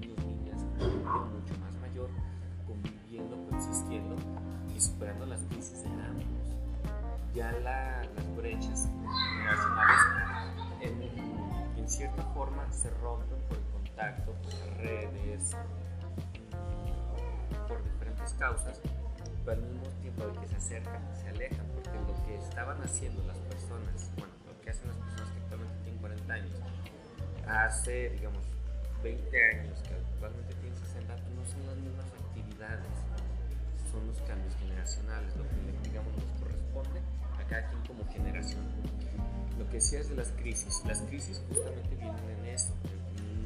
niños, 0.00 0.18
niñas, 0.24 0.62
mucho 0.74 1.60
más 1.60 1.74
mayor, 1.80 2.08
conviviendo, 2.66 3.36
coexistiendo 3.50 4.16
y 4.74 4.80
superando 4.80 5.26
las 5.26 5.40
crisis 5.42 5.82
de 5.82 5.88
ambos. 5.88 6.24
Ya 7.34 7.52
la, 7.52 8.02
las 8.16 8.36
brechas 8.36 8.88
generacionales 9.36 10.00
en, 10.80 11.76
en 11.76 11.88
cierta 11.88 12.22
forma 12.34 12.66
se 12.72 12.90
rompen 13.02 13.38
por 13.48 13.58
el 13.58 13.64
contacto, 13.72 14.32
por 14.32 14.54
las 14.54 14.76
redes, 14.78 15.56
por 17.68 17.84
diferentes 17.84 18.32
causas, 18.34 18.80
pero 19.46 19.62
al 19.62 19.68
mismo 19.68 19.86
tiempo 20.02 20.24
que 20.40 20.48
se 20.48 20.56
acercan, 20.56 21.00
se 21.14 21.28
alejan, 21.28 21.64
porque 21.72 21.94
lo 21.94 22.26
que 22.26 22.34
estaban 22.34 22.82
haciendo 22.82 23.22
las 23.22 23.38
personas, 23.46 24.10
bueno, 24.18 24.34
lo 24.44 24.60
que 24.60 24.70
hacen 24.70 24.88
las 24.88 24.96
personas 24.96 25.30
que 25.30 25.38
actualmente 25.38 25.74
tienen 25.84 26.00
40 26.00 26.34
años, 26.34 26.50
hace, 27.46 28.10
digamos, 28.10 28.42
20 29.04 29.22
años, 29.54 29.78
que 29.86 29.94
actualmente 29.94 30.52
tienen 30.54 30.74
60, 30.74 31.14
no 31.14 31.46
son 31.46 31.62
las 31.62 31.76
mismas 31.78 32.06
actividades, 32.10 32.90
son 33.92 34.06
los 34.08 34.18
cambios 34.26 34.52
generacionales, 34.56 35.30
lo 35.36 35.44
que 35.46 35.88
digamos 35.88 36.10
nos 36.18 36.42
corresponde 36.42 37.00
a 37.38 37.46
cada 37.46 37.70
quien 37.70 37.82
como 37.86 38.02
generación. 38.10 38.66
Lo 39.56 39.64
que 39.70 39.78
decías 39.78 40.08
de 40.08 40.16
las 40.16 40.32
crisis, 40.42 40.82
las 40.84 41.00
crisis 41.02 41.40
justamente 41.48 41.94
vienen 41.94 42.30
en 42.42 42.46
eso, 42.46 42.74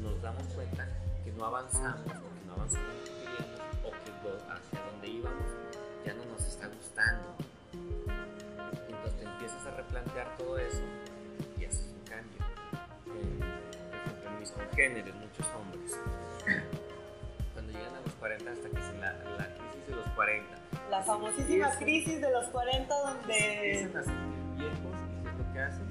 nos 0.01 0.19
damos 0.19 0.43
cuenta 0.57 0.87
que 1.23 1.31
no 1.31 1.45
avanzamos 1.45 2.09
o 2.09 2.29
que 2.33 2.45
no 2.47 2.53
avanzamos 2.53 2.95
o 3.85 3.91
que 3.91 4.11
hacia 4.49 4.81
donde 4.91 5.07
íbamos 5.07 5.70
ya 6.05 6.13
no 6.13 6.25
nos 6.25 6.45
está 6.45 6.67
gustando. 6.67 7.35
Entonces 8.87 9.19
te 9.19 9.25
empiezas 9.25 9.65
a 9.67 9.71
replantear 9.71 10.35
todo 10.37 10.57
eso 10.57 10.81
y 11.59 11.65
haces 11.65 11.87
un 11.93 12.03
cambio. 12.07 12.39
Eh, 13.07 13.39
por 13.39 14.11
ejemplo, 14.11 14.39
mis 14.39 14.51
congéneres, 14.51 15.15
muchos 15.15 15.47
hombres, 15.59 15.99
cuando 17.53 17.71
llegan 17.71 17.95
a 17.95 18.01
los 18.01 18.13
40 18.15 18.51
hasta 18.51 18.69
que 18.69 18.79
es 18.79 18.93
la, 18.99 19.13
la 19.37 19.47
crisis 19.57 19.87
de 19.87 19.95
los 19.95 20.07
40. 20.09 20.57
La 20.89 21.03
famosísima 21.03 21.47
empiezan- 21.71 21.77
crisis 21.83 22.21
de 22.21 22.31
los 22.31 22.45
40 22.47 22.95
se 22.95 23.01
donde... 23.03 23.71
empiezan 23.81 23.97
a 24.01 24.03
sentir 24.05 24.57
viejos 24.57 24.95
y 25.01 25.23
¿qué 25.23 25.29
es 25.29 25.37
lo 25.37 25.53
que 25.53 25.59
hacen? 25.59 25.87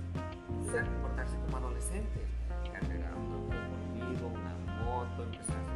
Empiezan 0.51 0.85
a 0.85 0.88
comportarse 0.92 1.37
como 1.37 1.57
adolescentes. 1.57 2.23
Cargar 2.73 3.14
un 3.16 3.33
auto 3.33 3.55
deportivo, 3.55 4.29
una 4.29 4.55
moto, 4.85 5.23
empezar 5.25 5.57
a 5.57 5.69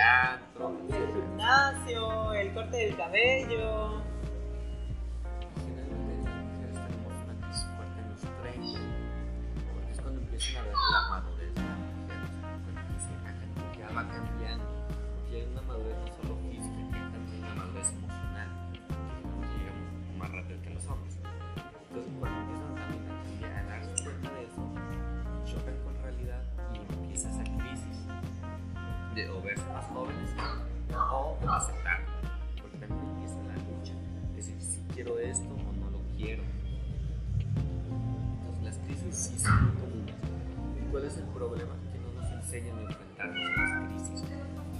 antro, 0.00 0.76
El 0.90 1.06
gimnasio, 1.12 2.32
el 2.32 2.54
corte 2.54 2.76
del 2.76 2.96
cabello. 2.96 4.02
Generalmente 5.56 6.30
las 6.30 6.44
mujeres 6.44 6.78
tenemos 6.86 7.12
una 7.24 7.34
crisis 7.46 7.66
fuerte 7.76 8.00
en 8.00 8.08
los 8.10 8.20
30, 8.20 8.80
porque 9.72 9.90
es 9.92 10.00
cuando 10.00 10.20
empiezan 10.20 10.56
a 10.56 10.62
ver 10.62 10.74
la 10.92 11.08
madurez 11.10 11.54
de 11.54 11.60
la 11.60 11.76
mujer, 11.76 12.20
porque 13.54 13.78
ya 13.78 13.86
va 13.88 14.02
cambiando, 14.08 14.68
porque 15.20 15.36
hay 15.36 15.44
una 15.52 15.62
madurez 15.62 15.96
de 29.18 29.28
o 29.30 29.42
verse 29.42 29.64
más 29.72 29.84
jóvenes 29.86 30.30
o 30.94 31.36
aceptar, 31.50 32.00
porque 32.60 32.78
también 32.78 33.02
empieza 33.10 33.34
la 33.42 33.54
lucha, 33.66 33.92
decir 34.36 34.60
si 34.60 34.80
quiero 34.94 35.18
esto 35.18 35.48
o 35.48 35.72
no 35.72 35.90
lo 35.90 35.98
quiero. 36.16 36.44
Entonces 38.38 38.62
las 38.62 38.78
crisis 38.86 39.16
sí 39.16 39.38
son 39.40 39.64
muy 39.64 39.74
comunes. 39.80 40.14
¿Y 40.78 40.90
¿Cuál 40.90 41.04
es 41.04 41.16
el 41.16 41.24
problema? 41.24 41.74
Que 41.92 41.98
no 41.98 42.22
nos 42.22 42.32
enseñan 42.32 42.78
a 42.78 42.82
enfrentarnos 42.82 43.48
a 43.48 43.60
las 43.60 43.88
crisis. 43.88 44.24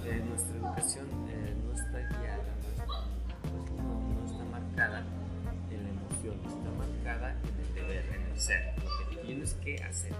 Eh, 0.05 0.23
nuestra 0.29 0.55
educación 0.57 1.05
eh, 1.27 1.55
no 1.65 1.73
está 1.73 1.99
guiada, 1.99 2.55
no, 2.87 3.99
no 4.15 4.25
está 4.25 4.43
marcada 4.45 5.03
en 5.69 5.83
la 5.83 5.89
emoción, 5.89 6.35
está 6.47 6.71
marcada 6.77 7.35
en 7.43 7.65
el 7.65 7.73
deber, 7.75 8.05
en 8.15 8.31
el 8.31 8.39
ser, 8.39 8.73
lo 8.77 9.09
que 9.09 9.21
tienes 9.21 9.53
que 9.55 9.83
hacer. 9.83 10.13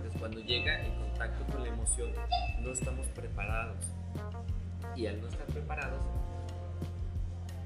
Entonces 0.00 0.18
cuando 0.18 0.40
llega 0.40 0.80
el 0.80 0.94
contacto 0.94 1.44
con 1.52 1.62
la 1.62 1.68
emoción, 1.68 2.10
no 2.60 2.72
estamos 2.72 3.06
preparados. 3.08 3.84
Y 4.96 5.06
al 5.06 5.20
no 5.20 5.28
estar 5.28 5.46
preparados, 5.46 6.00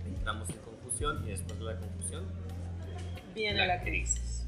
entramos 0.05 0.51
en 0.51 0.57
confusión 0.59 1.25
y 1.27 1.31
después 1.31 1.59
de 1.59 1.65
la 1.65 1.77
confusión, 1.79 2.25
Viene 3.35 3.67
la 3.67 3.81
crisis. 3.83 4.47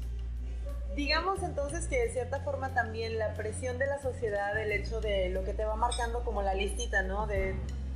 Digamos 0.95 1.43
entonces 1.43 1.87
que 1.87 1.97
de 1.99 2.09
cierta 2.09 2.39
forma 2.39 2.73
también 2.73 3.19
la 3.19 3.33
presión 3.33 3.77
de 3.77 3.85
la 3.85 4.01
sociedad, 4.01 4.57
el 4.61 4.71
hecho 4.71 5.01
de 5.01 5.29
lo 5.29 5.43
que 5.43 5.53
te 5.53 5.65
va 5.65 5.75
marcando 5.75 6.23
como 6.23 6.41
la 6.41 6.53
listita, 6.53 7.03
¿no? 7.03 7.27
De, 7.27 7.53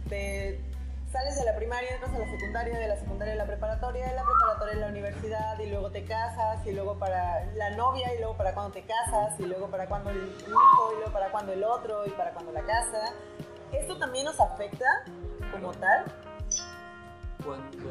de- 0.10 0.60
sales 1.12 1.36
de 1.36 1.44
la 1.44 1.56
primaria, 1.56 1.90
entras 1.92 2.14
a 2.16 2.20
la 2.20 2.30
secundaria, 2.30 2.80
de 2.80 2.88
la 2.88 2.96
secundaria 2.96 3.34
a 3.34 3.38
la 3.38 3.46
preparatoria, 3.46 4.08
de 4.08 4.16
la 4.16 4.24
preparatoria 4.24 4.74
a 4.76 4.80
la 4.80 4.88
universidad 4.88 5.60
y 5.60 5.68
luego 5.68 5.92
te 5.92 6.06
casas 6.06 6.66
y 6.66 6.72
luego 6.72 6.98
para 6.98 7.46
la 7.54 7.72
novia 7.72 8.14
y 8.16 8.20
luego 8.20 8.38
para 8.38 8.54
cuando 8.54 8.72
te 8.72 8.84
casas 8.84 9.38
y 9.40 9.44
luego 9.44 9.68
para 9.68 9.88
cuando 9.88 10.10
el 10.12 10.18
hijo 10.18 10.94
y 10.94 10.96
luego 10.96 11.12
para 11.12 11.30
cuando 11.32 11.52
el 11.52 11.64
otro 11.64 12.06
y 12.06 12.12
para 12.12 12.32
cuando 12.32 12.52
la 12.54 12.62
casa. 12.62 13.14
¿Esto 13.74 13.98
también 13.98 14.26
nos 14.26 14.40
afecta 14.40 14.86
como 15.52 15.72
tal? 15.74 16.06
cuando 17.44 17.90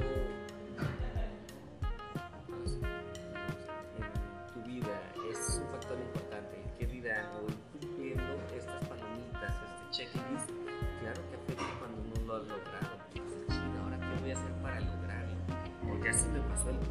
ya 16.67 16.90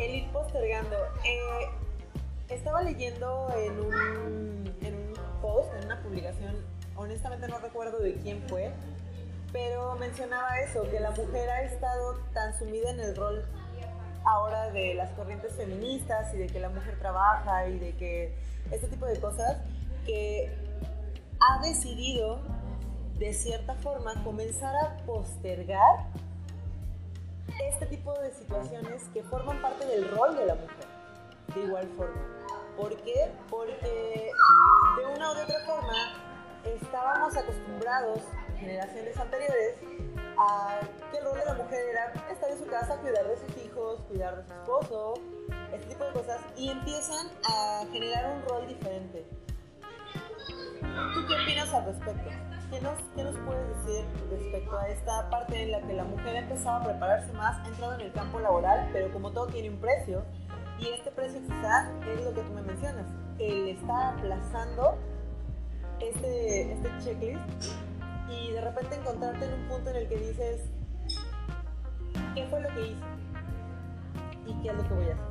El 0.00 0.14
ir 0.14 0.32
postergando. 0.32 0.96
Eh, 1.24 1.68
estaba 2.48 2.82
leyendo 2.82 3.48
en 3.56 3.80
un, 3.80 4.76
en 4.82 4.94
un 4.94 5.14
post, 5.40 5.72
en 5.74 5.84
una 5.84 6.02
publicación, 6.02 6.56
honestamente 6.96 7.46
no 7.48 7.58
recuerdo 7.58 7.98
de 7.98 8.14
quién 8.14 8.42
fue, 8.48 8.72
pero 9.52 9.94
mencionaba 9.96 10.58
eso, 10.60 10.82
que 10.90 11.00
la 11.00 11.10
mujer 11.10 11.48
ha 11.50 11.62
estado 11.62 12.18
tan 12.32 12.58
sumida 12.58 12.90
en 12.90 13.00
el 13.00 13.14
rol 13.14 13.44
ahora 14.24 14.70
de 14.70 14.94
las 14.94 15.10
corrientes 15.12 15.54
feministas 15.54 16.34
y 16.34 16.38
de 16.38 16.46
que 16.46 16.60
la 16.60 16.68
mujer 16.68 16.98
trabaja 16.98 17.68
y 17.68 17.78
de 17.78 17.92
que 17.96 18.34
este 18.70 18.88
tipo 18.88 19.06
de 19.06 19.20
cosas, 19.20 19.58
que 20.06 20.52
ha 21.40 21.62
decidido 21.62 22.40
de 23.18 23.32
cierta 23.32 23.74
forma 23.74 24.22
comenzar 24.24 24.74
a 24.76 24.96
postergar 25.06 26.06
este 27.68 27.86
tipo 27.86 28.12
de 28.20 28.32
situaciones 28.32 29.02
que 29.12 29.22
forman 29.24 29.60
parte 29.60 29.86
del 29.86 30.08
rol 30.10 30.36
de 30.36 30.46
la 30.46 30.54
mujer, 30.54 30.86
de 31.54 31.60
igual 31.62 31.88
forma. 31.96 32.20
¿Por 32.76 32.96
qué? 33.02 33.30
Porque 33.48 34.32
de 34.96 35.06
una 35.14 35.28
u 35.28 35.32
otra 35.32 35.60
forma 35.66 36.30
estábamos 36.64 37.36
acostumbrados, 37.36 38.20
generaciones 38.58 39.16
anteriores, 39.16 39.76
a 40.38 40.80
que 41.10 41.18
el 41.18 41.24
rol 41.24 41.38
de 41.38 41.44
la 41.44 41.54
mujer 41.54 41.80
era 41.90 42.12
estar 42.30 42.50
en 42.50 42.58
su 42.58 42.66
casa, 42.66 42.96
cuidar 42.96 43.26
de 43.26 43.36
sus 43.36 43.56
hijos, 43.64 44.00
cuidar 44.08 44.36
de 44.36 44.46
su 44.46 44.52
esposo, 44.54 45.14
este 45.72 45.86
tipo 45.86 46.04
de 46.04 46.12
cosas, 46.12 46.40
y 46.56 46.70
empiezan 46.70 47.26
a 47.44 47.84
generar 47.92 48.36
un 48.36 48.42
rol 48.48 48.66
diferente. 48.66 49.26
¿Tú 51.14 51.26
qué 51.26 51.34
opinas 51.42 51.72
al 51.74 51.84
respecto? 51.86 52.49
¿Qué 52.70 52.80
nos, 52.80 52.98
¿Qué 53.16 53.24
nos 53.24 53.34
puedes 53.44 53.84
decir 53.84 54.04
respecto 54.30 54.78
a 54.78 54.88
esta 54.88 55.28
parte 55.28 55.60
en 55.60 55.72
la 55.72 55.80
que 55.82 55.92
la 55.92 56.04
mujer 56.04 56.36
ha 56.36 56.38
empezado 56.38 56.76
a 56.76 56.84
prepararse 56.84 57.32
más, 57.32 57.58
ha 57.64 57.68
entrado 57.68 57.94
en 57.94 58.02
el 58.02 58.12
campo 58.12 58.38
laboral, 58.38 58.88
pero 58.92 59.12
como 59.12 59.32
todo 59.32 59.48
tiene 59.48 59.70
un 59.70 59.80
precio, 59.80 60.22
y 60.78 60.86
este 60.86 61.10
precio 61.10 61.40
quizás 61.40 61.88
es 62.06 62.24
lo 62.24 62.32
que 62.32 62.42
tú 62.42 62.52
me 62.52 62.62
mencionas, 62.62 63.06
el 63.40 63.70
estar 63.70 64.14
aplazando 64.14 64.98
este, 65.98 66.72
este 66.72 66.90
checklist 67.02 67.42
y 68.30 68.52
de 68.52 68.60
repente 68.60 68.94
encontrarte 68.94 69.44
en 69.44 69.54
un 69.54 69.68
punto 69.68 69.90
en 69.90 69.96
el 69.96 70.08
que 70.08 70.16
dices, 70.16 70.70
¿qué 72.34 72.46
fue 72.46 72.60
lo 72.60 72.68
que 72.68 72.86
hice? 72.86 73.04
¿Y 74.46 74.62
qué 74.62 74.68
es 74.68 74.76
lo 74.76 74.82
que 74.84 74.94
voy 74.94 75.08
a 75.08 75.14
hacer? 75.14 75.26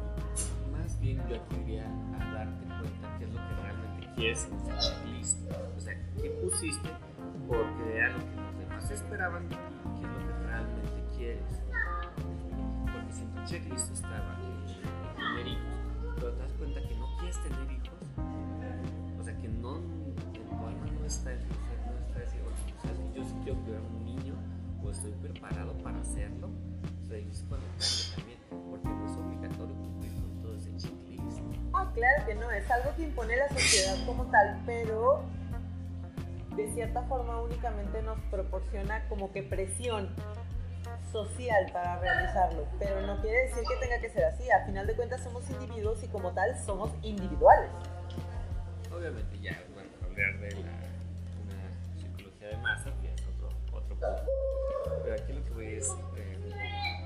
Más 0.71 0.99
bien 0.99 1.17
yo 1.29 1.35
aquí 1.37 1.55
iría 1.63 1.85
a 1.85 2.33
darte 2.33 2.65
cuenta 2.65 3.17
qué 3.17 3.23
es 3.23 3.33
lo 3.33 3.39
que 3.39 3.61
realmente 3.61 4.07
quieres 4.15 4.45
en 4.45 4.59
ese 4.59 4.89
checklist. 4.89 5.39
O 5.77 5.79
sea, 5.79 5.93
¿qué 6.21 6.29
pusiste? 6.29 6.89
Porque 7.49 7.97
era 7.97 8.09
lo 8.09 8.19
que 8.19 8.35
los 8.35 8.59
demás 8.59 8.91
esperaban 8.91 9.49
qué 9.49 9.55
es 9.55 10.11
lo 10.11 10.19
que 10.19 10.45
realmente 10.45 11.17
quieres. 11.17 11.61
Porque 12.93 13.11
si 13.11 13.23
en 13.23 13.33
tu 13.33 13.43
checklist 13.45 13.91
estaba 13.91 14.37
tener 15.17 15.47
hijos, 15.47 15.75
pero 16.15 16.31
te 16.33 16.43
das 16.43 16.53
cuenta 16.53 16.79
que 16.81 16.95
no 16.95 17.07
quieres 17.17 17.41
tener 17.41 17.71
hijos, 17.71 17.97
o 19.19 19.23
sea, 19.23 19.35
que 19.35 19.47
no, 19.47 19.77
en 19.77 20.15
tu 20.15 20.65
alma 20.65 20.85
no 20.99 21.05
está 21.05 21.33
en 21.33 21.39
no 21.39 21.97
está 22.05 22.19
decir, 22.19 22.41
o 22.41 22.81
sea, 22.81 22.95
si 22.95 23.17
yo 23.17 23.23
sí 23.23 23.35
quiero 23.43 23.59
cuidar 23.61 23.81
un 23.81 24.05
niño, 24.05 24.35
o 24.83 24.91
estoy 24.91 25.11
preparado 25.13 25.73
para 25.79 25.99
hacerlo, 26.01 26.49
o 27.01 27.05
sea, 27.07 27.17
es 27.17 27.43
cuando 27.49 27.65
cambia 27.79 28.15
también, 28.15 28.39
porque 28.69 28.87
no 28.87 29.05
es 29.05 29.17
obligatorio 29.17 29.75
cumplir 29.75 30.11
con 30.13 30.41
todo 30.43 30.55
ese 30.55 30.75
checklist. 30.77 31.39
Ah, 31.73 31.91
claro 31.95 32.25
que 32.27 32.35
no, 32.35 32.51
es 32.51 32.69
algo 32.69 32.95
que 32.95 33.03
impone 33.03 33.37
la 33.37 33.49
sociedad 33.49 34.05
como 34.05 34.25
tal, 34.25 34.61
pero 34.67 35.23
de 36.59 36.73
cierta 36.73 37.03
forma 37.03 37.41
únicamente 37.41 38.01
nos 38.01 38.19
proporciona 38.31 39.07
como 39.07 39.31
que 39.31 39.43
presión 39.43 40.09
social 41.11 41.65
para 41.73 41.99
realizarlo, 41.99 42.65
pero 42.79 43.01
no 43.05 43.19
quiere 43.21 43.43
decir 43.47 43.63
que 43.67 43.75
tenga 43.85 43.99
que 44.01 44.09
ser 44.09 44.25
así, 44.25 44.49
a 44.51 44.65
final 44.65 44.85
de 44.87 44.95
cuentas 44.95 45.21
somos 45.23 45.49
individuos 45.49 46.03
y 46.03 46.07
como 46.07 46.31
tal 46.33 46.57
somos 46.65 46.91
individuales. 47.01 47.69
Obviamente 48.95 49.39
ya, 49.39 49.57
bueno, 49.73 49.89
hablar 50.03 50.39
de 50.39 50.51
la, 50.61 50.71
una 51.43 51.97
psicología 51.99 52.47
de 52.49 52.57
masa, 52.57 52.91
que 53.01 53.13
es 53.13 53.21
otro, 53.27 53.49
otro 53.71 53.95
punto. 53.95 54.23
Pero 55.03 55.15
aquí 55.15 55.33
lo 55.33 55.43
que 55.45 55.51
voy 55.51 55.67
es 55.75 55.89
eh, 56.17 57.05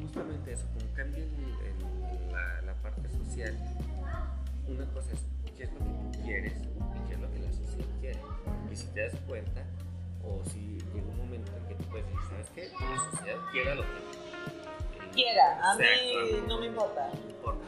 justamente 0.00 0.52
eso, 0.52 0.66
como 0.74 0.92
cambia 0.94 1.22
el- 1.22 2.32
la, 2.32 2.62
la 2.62 2.74
parte 2.82 3.08
social, 3.10 3.56
una 4.66 4.84
cosa 4.92 5.12
es 5.12 5.20
qué 5.56 5.64
es 5.64 5.72
lo 5.72 5.78
que 5.78 5.84
tú 6.18 6.22
quieres 6.24 6.52
si 8.78 8.86
te 8.94 9.02
das 9.02 9.12
cuenta, 9.26 9.62
o 10.24 10.42
si 10.50 10.78
llega 10.94 11.06
un 11.08 11.18
momento 11.18 11.50
en 11.56 11.66
que 11.68 11.74
tú 11.74 11.84
puedes 11.90 12.06
decir, 12.06 12.22
¿sabes 12.30 12.50
qué? 12.54 12.70
La 12.80 13.10
sociedad 13.10 13.38
quiera 13.50 13.74
lo 13.74 13.82
que 13.82 13.88
Quiera, 15.12 15.70
a 15.72 15.74
mí 15.76 15.84
no 16.46 16.60
me 16.60 16.66
importa. 16.66 17.10
no 17.12 17.30
importa. 17.30 17.64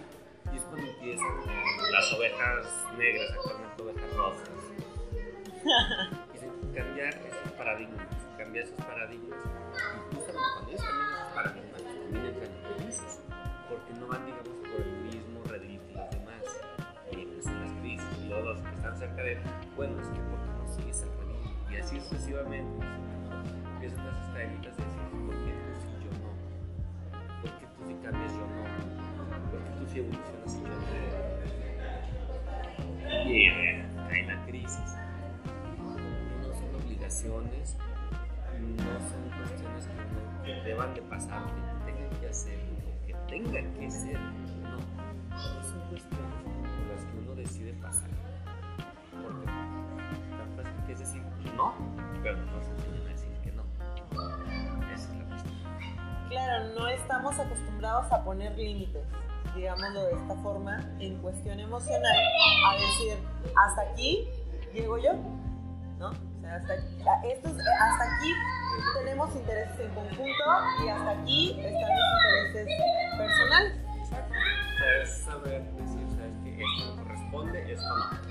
Y 0.53 0.57
es 0.57 0.63
cuando 0.65 0.87
empiezan 0.87 1.27
las 1.93 2.13
ovejas 2.13 2.67
negras, 2.97 3.31
actualmente 3.33 3.83
ovejas 3.83 4.17
rojas. 4.17 4.49
Dicen 6.33 6.51
cambiar 6.75 7.15
esos 7.15 7.53
paradigmas, 7.59 8.07
cambiar 8.39 8.65
esos 8.65 8.85
paradigmas. 8.85 9.39
Y 10.13 10.15
justamente 10.15 10.49
cuando 10.55 10.71
ellos 10.71 10.85
cambian 10.85 11.11
esos 11.11 11.33
paradigmas, 11.35 11.83
también 11.83 12.25
entran 12.27 12.51
en 12.53 12.85
crisis. 12.85 13.21
Porque 13.69 13.93
no 13.99 14.07
van, 14.07 14.27
digamos, 14.27 14.69
por 14.71 14.81
el 14.81 14.93
mismo 15.11 15.43
redil 15.45 15.81
que 15.89 15.93
los 15.95 16.11
demás. 16.11 16.45
Y 17.11 17.23
empiezan 17.23 17.61
las 17.61 17.73
crisis. 17.81 18.07
Y 18.23 18.29
luego 18.29 18.45
los 18.53 18.61
que 18.63 18.75
están 18.75 18.97
cerca 18.99 19.23
de 19.23 19.39
bueno, 19.77 20.01
es 20.01 20.09
que 20.09 20.21
¿por 20.21 20.39
Y 21.71 21.77
así 21.77 22.01
sucesivamente. 22.01 22.87
Empiezan 23.75 24.07
esas 24.09 24.29
cadenitas 24.31 24.77
de 24.77 24.85
decir, 24.85 25.01
¿por 25.27 25.37
qué 25.45 25.53
tú 25.53 25.71
sí, 25.81 25.89
yo 26.05 26.11
no? 26.21 26.31
¿Por 27.41 27.51
qué 27.59 27.67
tú 27.67 27.81
sí 27.87 27.95
cambias, 28.03 28.33
yo 28.33 28.41
no? 28.41 28.91
porque 29.51 29.71
tú 29.79 29.87
sí 29.87 29.99
evolucionas 29.99 30.55
y 30.55 30.63
yo 30.63 30.69
no. 30.69 30.75
Y 33.31 33.47
eh, 33.47 33.85
cae 34.09 34.27
la 34.27 34.47
crisis. 34.47 34.97
No 36.43 36.53
son 36.53 36.75
obligaciones, 36.85 37.77
no 38.61 39.01
son 39.09 39.23
cuestiones 39.39 39.89
que, 40.45 40.53
deban 40.69 40.95
de 40.95 41.03
pasar, 41.03 41.45
que 41.47 41.93
tengan 41.93 42.21
que 42.21 42.27
hacer, 42.29 42.59
o 42.59 43.07
que 43.07 43.15
tengan 43.29 43.73
que 43.75 43.91
ser. 43.91 44.19
No, 44.19 44.79
son 45.63 45.81
cuestiones 45.89 46.35
por 46.45 46.87
las 46.95 47.05
que 47.05 47.19
uno 47.19 47.35
decide 47.35 47.73
pasar. 47.75 48.11
Porque 49.11 49.70
es 50.93 50.99
decir 50.99 51.23
no, 51.57 51.75
pero 52.23 52.37
no 52.37 52.63
se 52.63 52.71
a 52.71 53.09
decir 53.13 53.33
que 53.43 53.53
no. 53.53 53.63
Esa 54.93 55.13
es 55.13 55.19
la 55.19 55.25
cuestión. 55.27 55.55
Claro, 56.29 56.65
no 56.79 56.89
estamos 56.89 57.39
acostumbrados 57.39 58.13
a 58.13 58.25
poner 58.25 58.57
límites, 58.57 59.03
digámoslo 59.55 60.05
de 60.05 60.13
esta 60.13 60.35
forma, 60.37 60.81
en 60.99 61.17
cuestión 61.19 61.59
emocional, 61.61 62.17
a 62.69 62.75
decir, 62.75 63.19
hasta 63.57 63.83
aquí 63.91 64.29
llego 64.73 64.99
yo, 64.99 65.13
¿no? 65.99 66.09
O 66.11 66.41
sea, 66.41 66.57
hasta, 66.57 66.73
a- 66.75 67.27
esto 67.27 67.49
es- 67.49 67.57
hasta 67.81 68.05
aquí 68.17 68.33
tenemos 68.99 69.35
intereses 69.37 69.81
en 69.81 69.91
conjunto 69.95 70.45
y 70.85 70.89
hasta 70.89 71.11
aquí 71.11 71.51
están 71.61 71.73
los 71.73 72.47
intereses 72.49 72.69
personales. 73.17 73.79
O 74.01 74.05
sea, 74.07 75.03
es 75.03 75.19
saber 75.25 75.63
decir, 75.73 76.07
sabes 76.17 76.33
que 76.45 76.63
esto 76.63 76.97
me 76.97 77.03
corresponde, 77.03 77.73
esto 77.73 77.89
no, 77.99 78.30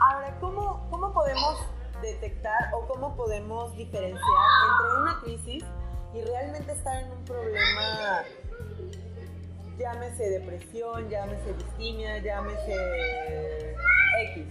Ahora, 0.00 0.36
¿cómo, 0.40 0.86
¿cómo 0.90 1.12
podemos 1.12 1.58
detectar 2.02 2.72
o 2.72 2.86
cómo 2.86 3.16
podemos 3.16 3.76
diferenciar 3.76 4.22
entre 4.72 5.00
una 5.00 5.20
crisis 5.20 5.64
y 6.14 6.22
realmente 6.22 6.72
estar 6.72 7.02
en 7.02 7.10
un 7.10 7.24
problema, 7.24 8.22
llámese 9.78 10.30
depresión, 10.30 11.08
llámese 11.08 11.52
distimia, 11.54 12.18
llámese 12.18 13.74
X? 14.32 14.46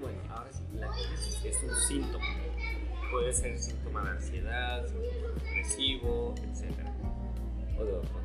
Bueno, 0.00 0.18
ahora 0.30 0.50
sí, 0.52 0.62
la 0.74 0.88
crisis 0.88 1.44
es 1.44 1.62
un 1.62 1.76
síntoma. 1.76 2.24
Puede 3.10 3.32
ser 3.32 3.58
síntoma 3.58 4.04
de 4.04 4.10
ansiedad, 4.10 4.82
depresivo, 4.86 6.34
etc. 6.42 6.88
O 7.78 7.84
de 7.84 7.92
otro 7.92 8.18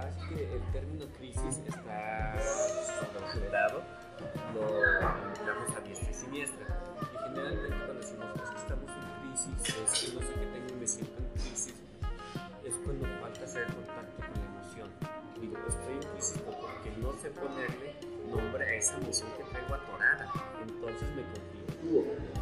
Ahora 0.00 0.12
sí 0.14 0.34
que 0.34 0.54
el 0.54 0.62
término 0.72 1.04
crisis 1.18 1.60
está 1.68 2.34
considerado, 3.20 3.82
lo 4.54 4.64
empleamos 5.28 5.76
a 5.76 5.80
diestra 5.80 6.10
y 6.10 6.14
siniestra. 6.14 6.66
Y 7.02 7.28
generalmente 7.28 7.76
cuando 7.76 7.94
decimos 8.00 8.26
"Es 8.42 8.50
que 8.50 8.56
estamos 8.56 8.90
en 8.96 9.04
crisis, 9.20 9.76
es 9.76 10.00
que 10.00 10.14
no 10.14 10.20
sé 10.20 10.32
qué 10.40 10.46
tengo, 10.46 10.80
me 10.80 10.86
siento 10.86 11.18
en 11.18 11.28
crisis, 11.38 11.74
es 12.64 12.74
cuando 12.82 13.06
falta 13.20 13.44
hacer 13.44 13.66
contacto 13.66 14.16
con 14.24 14.40
la 14.40 14.46
emoción. 14.48 14.88
Digo, 15.38 15.56
estoy 15.68 15.92
en 15.92 16.12
crisis 16.14 16.38
porque 16.38 16.90
no 16.96 17.12
sé 17.20 17.28
ponerle 17.30 17.94
nombre 18.30 18.64
a 18.64 18.74
esa 18.76 18.96
emoción 18.96 19.28
que 19.36 19.44
traigo 19.44 19.74
atorada. 19.74 20.32
Entonces 20.62 21.08
me 21.14 21.22
conflictúo. 21.28 22.39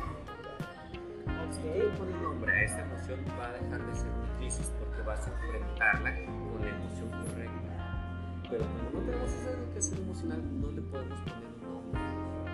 Si 1.50 1.62
tú 1.62 1.98
pones 1.98 2.20
nombre 2.20 2.52
a 2.52 2.62
esa 2.62 2.80
emoción, 2.80 3.24
va 3.38 3.48
a 3.48 3.52
dejar 3.52 3.84
de 3.84 3.94
ser 3.94 4.10
una 4.12 4.38
crisis 4.38 4.72
porque 4.78 5.02
vas 5.02 5.26
a 5.26 5.30
enfrentarla 5.32 6.14
con 6.52 6.60
la 6.60 6.68
emoción 6.68 7.10
correcta. 7.10 7.72
Pero 8.50 8.64
como 8.64 9.00
no 9.00 9.06
tenemos 9.06 9.30
esa 9.32 9.50
educación 9.52 9.98
emocional, 10.02 10.60
no 10.60 10.70
le 10.70 10.82
podemos 10.82 11.18
poner 11.20 11.48
un 11.48 11.62
nombre. 11.68 12.00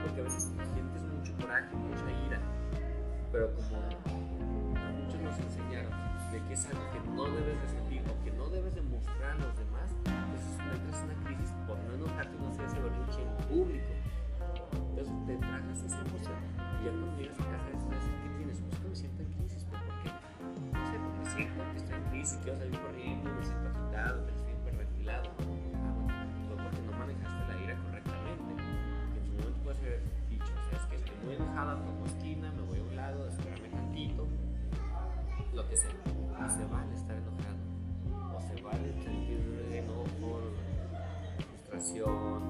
Porque 0.02 0.20
a 0.20 0.24
veces 0.24 0.52
sientes 0.74 1.02
mucho 1.02 1.32
coraje, 1.40 1.74
mucha 1.74 2.06
ira. 2.26 2.40
Pero 3.32 3.50
como 3.54 3.82
a 4.78 4.90
muchos 4.92 5.20
nos 5.20 5.38
enseñaron 5.38 5.92
de 6.30 6.42
que 6.46 6.54
es 6.54 6.66
algo 6.66 6.82
que 6.92 7.00
no 7.10 7.24
debes 7.30 7.62
de 7.62 7.68
sentir 7.68 8.02
o 8.10 8.24
que 8.24 8.30
no 8.30 8.48
debes 8.48 8.74
de 8.74 8.82
mostrar 8.82 9.30
a 9.30 9.34
los 9.34 9.56
demás, 9.56 9.63
que 22.24 22.36
estoy 22.36 22.52
en 22.52 22.56
crisis, 22.56 22.56
quiero 22.56 22.58
salir 22.58 22.80
corriendo, 22.80 23.30
me 23.30 23.44
siento 23.44 23.68
agitado, 23.68 24.24
me 24.24 24.32
siento 24.32 24.44
bueno, 24.64 24.80
fue 26.48 26.56
porque 26.56 26.80
no 26.80 26.92
manejaste 26.96 27.52
la 27.52 27.62
ira 27.62 27.76
correctamente. 27.84 28.50
Que 29.12 29.18
en 29.18 29.26
su 29.26 29.32
momento 29.32 29.60
puedes 29.62 29.80
haber 29.80 30.00
dicho, 30.30 30.44
o 30.44 30.68
sea, 30.70 30.78
es 30.78 30.84
que 30.86 30.96
estoy 30.96 31.16
muy 31.24 31.34
enojada, 31.34 31.76
tomo 31.76 32.06
esquina, 32.06 32.50
me 32.52 32.62
voy 32.62 32.78
a 32.78 32.82
un 32.82 32.96
lado, 32.96 33.28
espérame 33.28 33.70
tantito, 33.70 34.26
lo 35.52 35.68
que 35.68 35.76
sea. 35.76 35.90
Y 35.90 36.50
se 36.50 36.64
vale 36.64 36.94
estar 36.94 37.16
enojado, 37.16 37.60
o 38.36 38.40
se 38.40 38.62
vale 38.62 38.92
sentir 39.02 39.68
enojo, 39.72 40.40
frustración, 41.36 42.42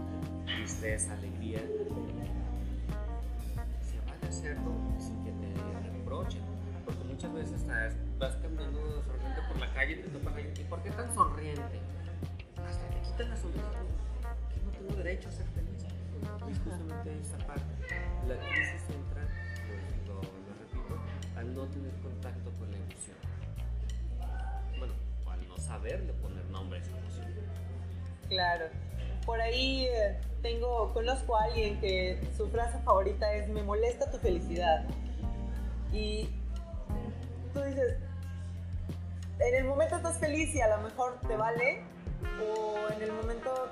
tristeza, 0.47 1.15
alegría. 1.15 1.63
Derecho 15.15 15.29
a 15.29 15.33
ser 15.33 15.47
feliz. 15.47 15.85
Y 16.21 16.51
es 16.51 16.59
justamente 16.59 17.21
esa 17.21 17.39
parte. 17.47 17.65
La 18.27 18.37
crisis 18.37 18.83
entra, 18.91 19.23
pues, 19.69 20.09
lo, 20.09 20.15
lo 20.15 20.55
repito, 20.61 21.01
al 21.37 21.55
no 21.55 21.67
tener 21.67 21.93
contacto 22.03 22.51
con 22.59 22.71
la 22.71 22.77
emoción. 22.79 23.17
Bueno, 24.79 24.95
o 25.25 25.31
al 25.31 25.49
no 25.49 25.57
saberle 25.59 26.13
poner 26.15 26.45
nombre 26.47 26.79
a 26.79 26.83
esa 26.83 26.97
emoción. 26.99 27.27
Claro. 28.29 28.67
Por 29.27 29.41
ahí 29.41 29.87
eh, 29.87 30.19
tengo, 30.43 30.93
conozco 30.93 31.37
a 31.37 31.45
alguien 31.45 31.81
que 31.81 32.21
su 32.37 32.49
frase 32.49 32.79
favorita 32.81 33.33
es 33.35 33.49
me 33.49 33.63
molesta 33.63 34.11
tu 34.11 34.19
felicidad. 34.19 34.85
Y 35.93 36.29
tú 37.53 37.63
dices, 37.63 37.97
en 39.39 39.55
el 39.55 39.65
momento 39.65 39.97
estás 39.97 40.19
feliz 40.19 40.55
y 40.55 40.61
a 40.61 40.77
lo 40.77 40.83
mejor 40.83 41.21
te 41.27 41.37
vale, 41.37 41.85
o 42.43 42.93
en 42.93 43.03
el 43.03 43.13
momento 43.13 43.69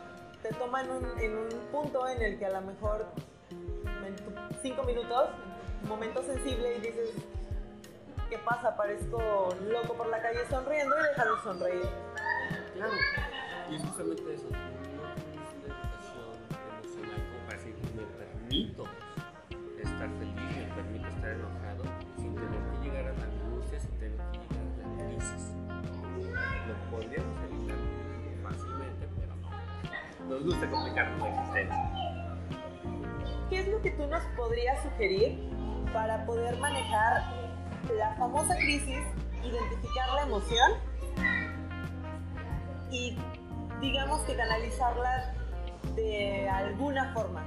en 0.80 0.90
un, 0.90 1.20
en 1.20 1.38
un 1.38 1.48
punto 1.70 2.08
en 2.08 2.22
el 2.22 2.38
que 2.38 2.46
a 2.46 2.50
lo 2.50 2.61
mejor 2.62 3.06
en 3.50 4.16
cinco 4.62 4.82
minutos, 4.85 5.30
momento 5.88 6.22
sensible 6.22 6.76
y 6.76 6.80
dices, 6.80 7.11
¿qué 8.30 8.38
pasa? 8.38 8.76
Parezco 8.76 9.54
loco 9.68 9.94
por 9.94 10.08
la 10.08 10.22
calle 10.22 10.40
sonriendo 10.48 10.94
y 10.98 11.02
dejar 11.08 11.26
de 11.26 11.42
sonreír. 11.42 11.88
Claro, 12.74 12.92
y 13.70 13.76
es 13.76 13.82
justamente 13.82 14.35
eso. 14.35 14.46
Nos 30.33 30.45
gusta 30.45 30.71
complicarnos 30.71 31.21
la 31.21 31.29
existencia. 31.29 31.92
¿Qué 33.51 33.61
es 33.61 33.68
lo 33.68 33.83
que 33.83 33.90
tú 33.90 34.07
nos 34.07 34.23
podrías 34.35 34.83
sugerir 34.83 35.38
para 35.92 36.25
poder 36.25 36.57
manejar 36.57 37.23
la 37.95 38.14
famosa 38.14 38.57
crisis, 38.57 39.01
identificar 39.45 40.09
la 40.14 40.23
emoción 40.23 40.73
y 42.90 43.18
digamos 43.83 44.23
que 44.23 44.35
canalizarla 44.35 45.35
de 45.97 46.49
alguna 46.49 47.12
forma 47.12 47.45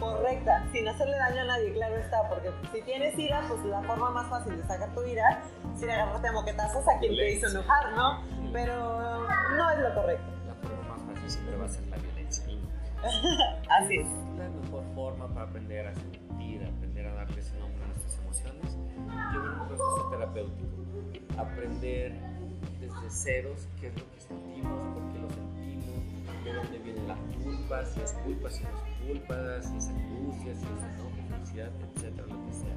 correcta, 0.00 0.64
sin 0.72 0.88
hacerle 0.88 1.16
daño 1.16 1.42
a 1.42 1.44
nadie, 1.44 1.72
claro 1.74 1.96
está, 1.96 2.28
porque 2.28 2.50
si 2.72 2.82
tienes 2.82 3.16
ira, 3.16 3.44
pues 3.46 3.64
la 3.64 3.82
forma 3.82 4.10
más 4.10 4.28
fácil 4.28 4.56
de 4.56 4.66
sacar 4.66 4.92
tu 4.94 5.04
ira 5.04 5.42
es 5.76 5.82
ir 5.82 5.90
a 5.92 5.94
agarrarte 5.94 6.26
a 6.26 6.32
moquetazos 6.32 6.88
a 6.88 6.98
quien 6.98 7.14
te 7.14 7.34
hizo 7.34 7.46
enojar, 7.48 7.92
¿no? 7.92 8.24
Pero 8.52 9.28
no 9.56 9.70
es 9.70 9.78
lo 9.78 9.94
correcto. 9.94 10.37
Fácil 11.28 11.42
siempre 11.42 11.56
va 11.56 11.66
a 11.66 11.68
ser 11.68 11.86
la 11.88 11.96
violencia. 11.98 12.44
y 12.48 12.56
no. 12.56 12.68
Así 13.70 13.96
es. 13.96 14.06
La 14.38 14.48
mejor 14.48 14.82
forma 14.94 15.28
para 15.28 15.46
aprender 15.46 15.86
a 15.86 15.94
sentir, 15.94 16.64
aprender 16.64 17.06
a 17.06 17.14
darle 17.14 17.40
ese 17.40 17.58
nombre 17.58 17.84
a 17.84 17.88
nuestras 17.88 18.18
emociones, 18.18 18.78
llevar 19.32 19.60
un 19.60 19.68
proceso 19.68 20.08
terapéutico. 20.10 20.68
Aprender 21.36 22.14
desde 22.80 23.10
ceros 23.10 23.68
qué 23.78 23.88
es 23.88 23.94
lo 23.94 24.10
que 24.10 24.20
sentimos, 24.20 24.94
por 24.94 25.12
qué 25.12 25.18
lo 25.18 25.30
sentimos, 25.30 26.44
de 26.44 26.52
dónde 26.54 26.78
viene 26.78 27.06
la 27.06 27.16
culpa, 27.44 27.84
si 27.84 28.00
es 28.00 28.12
culpa, 28.12 28.50
si 28.50 28.64
no 28.64 28.70
es 28.70 29.06
culpa, 29.06 29.62
si 29.62 29.76
es 29.76 29.88
angustia, 29.88 30.54
si 30.54 30.64
es 30.64 30.82
enojo, 30.82 31.10
felicidad, 31.30 31.70
etcétera, 31.94 32.26
lo 32.26 32.46
que 32.46 32.52
sea. 32.52 32.76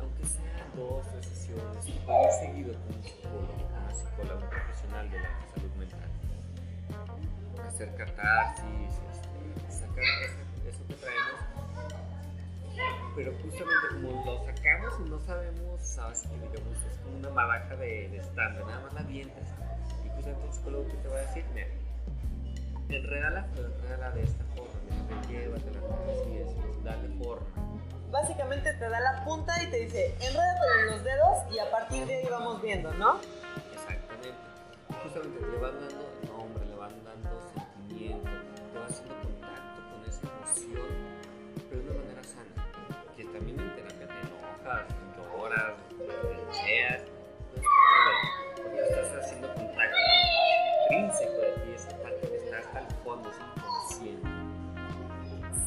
Aunque 0.00 0.24
sean 0.24 0.70
dos, 0.74 1.06
tres 1.12 1.26
sesiones, 1.26 1.84
seguido 1.84 2.72
con 2.72 2.96
un 2.96 3.02
psicólogo, 3.02 3.68
una 3.76 3.94
psicóloga, 3.94 4.44
un 4.44 4.50
profesional 4.50 5.10
de 5.10 5.20
la 5.20 5.46
salud 5.54 5.70
mental 5.78 6.08
hacer 7.66 7.94
catarsis, 7.94 8.92
este, 9.12 9.72
sacar 9.72 10.04
eso, 10.24 10.68
eso 10.68 10.86
que 10.88 10.94
traemos. 10.94 11.40
Pero 13.16 13.32
justamente 13.42 13.88
como 13.94 14.24
lo 14.24 14.44
sacamos 14.44 14.94
y 15.04 15.10
no 15.10 15.18
sabemos, 15.20 15.80
sabes 15.80 16.22
que 16.22 16.34
digamos 16.34 16.76
es 16.90 16.98
como 16.98 17.18
una 17.18 17.28
baraja 17.30 17.76
de, 17.76 18.08
de 18.08 18.18
estándar, 18.18 18.64
nada 18.66 18.80
más 18.80 18.94
la 18.94 19.00
avientas. 19.00 19.48
Y 20.04 20.08
justamente 20.10 20.46
el 20.46 20.52
psicólogo 20.52 20.88
que 20.88 20.96
te 20.96 21.08
va 21.08 21.16
a 21.16 21.20
decir, 21.20 21.44
mira, 21.54 21.66
enrédala, 22.88 23.46
pero 23.54 23.68
enrédala 23.68 24.10
de 24.10 24.22
esta 24.22 24.44
forma, 24.54 24.72
mira, 25.08 25.22
llévatela, 25.28 25.80
así 26.10 26.36
es, 26.38 26.84
dale 26.84 27.08
forma. 27.22 27.46
Básicamente 28.10 28.72
te 28.72 28.88
da 28.88 29.00
la 29.00 29.24
punta 29.24 29.62
y 29.62 29.70
te 29.70 29.80
dice, 29.80 30.14
enrédatelo 30.20 30.80
en 30.80 30.86
los 30.86 31.04
dedos 31.04 31.54
y 31.54 31.58
a 31.58 31.70
partir 31.70 32.06
de 32.06 32.14
ahí 32.16 32.28
vamos 32.30 32.62
viendo, 32.62 32.92
¿no? 32.94 33.20
Exactamente. 33.74 34.32
Justamente 35.02 35.40
le 35.40 35.58
van 35.58 35.78
dando 35.80 36.07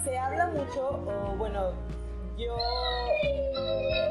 Se 0.04 0.18
habla 0.18 0.48
mucho, 0.48 1.04
o 1.06 1.36
bueno, 1.38 1.74
yo, 2.38 2.58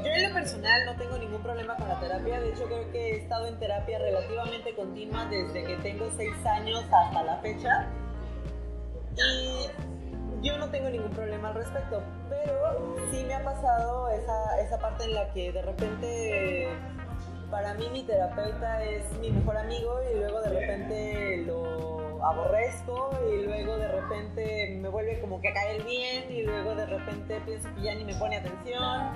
yo 0.04 0.10
en 0.10 0.28
lo 0.28 0.34
personal 0.34 0.86
no 0.86 0.96
tengo 0.96 1.18
ningún 1.18 1.42
problema 1.42 1.74
con 1.74 1.88
la 1.88 1.98
terapia, 1.98 2.40
de 2.40 2.50
hecho 2.50 2.64
creo 2.66 2.90
que 2.92 3.10
he 3.10 3.16
estado 3.16 3.46
en 3.46 3.58
terapia 3.58 3.98
relativamente 3.98 4.74
continua 4.74 5.26
desde 5.26 5.64
que 5.64 5.76
tengo 5.78 6.08
6 6.16 6.46
años 6.46 6.84
hasta 6.92 7.22
la 7.24 7.36
fecha. 7.38 7.88
Y 9.16 10.46
yo 10.46 10.56
no 10.58 10.70
tengo 10.70 10.88
ningún 10.90 11.10
problema 11.10 11.48
al 11.48 11.54
respecto, 11.56 12.02
pero 12.28 12.96
sí 13.10 13.24
me 13.24 13.34
ha 13.34 13.42
pasado 13.42 14.10
esa, 14.10 14.60
esa 14.60 14.78
parte 14.78 15.04
en 15.04 15.14
la 15.14 15.32
que 15.32 15.52
de 15.52 15.62
repente 15.62 16.68
para 17.50 17.74
mí 17.74 17.88
mi 17.92 18.04
terapeuta 18.04 18.84
es 18.84 19.12
mi 19.18 19.30
mejor 19.30 19.56
amigo 19.56 19.98
y 20.10 20.18
luego 20.18 20.40
de 20.40 20.50
repente 20.50 21.36
lo 21.46 21.99
aborrezco 22.24 23.10
y 23.32 23.44
luego 23.44 23.76
de 23.76 23.88
repente 23.88 24.78
me 24.80 24.88
vuelve 24.88 25.20
como 25.20 25.40
que 25.40 25.48
a 25.48 25.54
caer 25.54 25.84
bien 25.84 26.30
y 26.30 26.42
luego 26.42 26.74
de 26.74 26.86
repente 26.86 27.40
pienso 27.44 27.68
que 27.74 27.82
ya 27.82 27.94
ni 27.94 28.04
me 28.04 28.14
pone 28.14 28.36
atención 28.36 29.12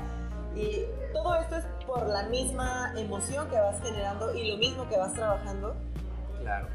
y 0.55 0.85
todo 1.13 1.35
esto 1.37 1.57
es 1.57 1.65
por 1.87 2.07
la 2.07 2.29
misma 2.29 2.93
emoción 2.97 3.49
que 3.51 3.57
vas 3.57 3.81
generando 3.83 4.35
y 4.35 4.51
lo 4.51 4.57
mismo 4.57 4.89
que 4.89 4.97
vas 4.97 5.13
trabajando. 5.13 5.75
Claro, 6.41 6.69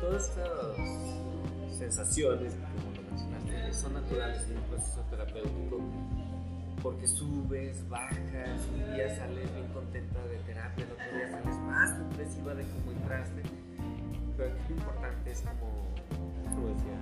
todas 0.00 0.28
estas 0.28 1.76
sensaciones, 1.76 2.54
como 2.54 2.96
lo 2.96 3.02
mencionaste, 3.10 3.72
son 3.72 3.94
naturales 3.94 4.42
en 4.48 4.56
un 4.56 4.62
proceso 4.64 5.00
terapéutico 5.10 5.80
porque 6.82 7.08
subes, 7.08 7.88
bajas, 7.88 8.60
un 8.72 8.94
día 8.94 9.14
sales 9.16 9.52
bien 9.54 9.66
contenta 9.72 10.24
de 10.26 10.36
terapia, 10.38 10.84
el 10.84 10.92
otro 10.92 11.16
día 11.16 11.30
sales 11.30 11.56
más 11.60 11.98
depresiva 11.98 12.54
de 12.54 12.62
cómo 12.62 12.92
entraste. 12.92 13.42
Pero 14.36 14.52
aquí 14.52 14.68
lo 14.68 14.74
importante 14.76 15.30
es 15.30 15.40
como, 15.40 15.94
como 16.44 16.68
decía 16.68 16.96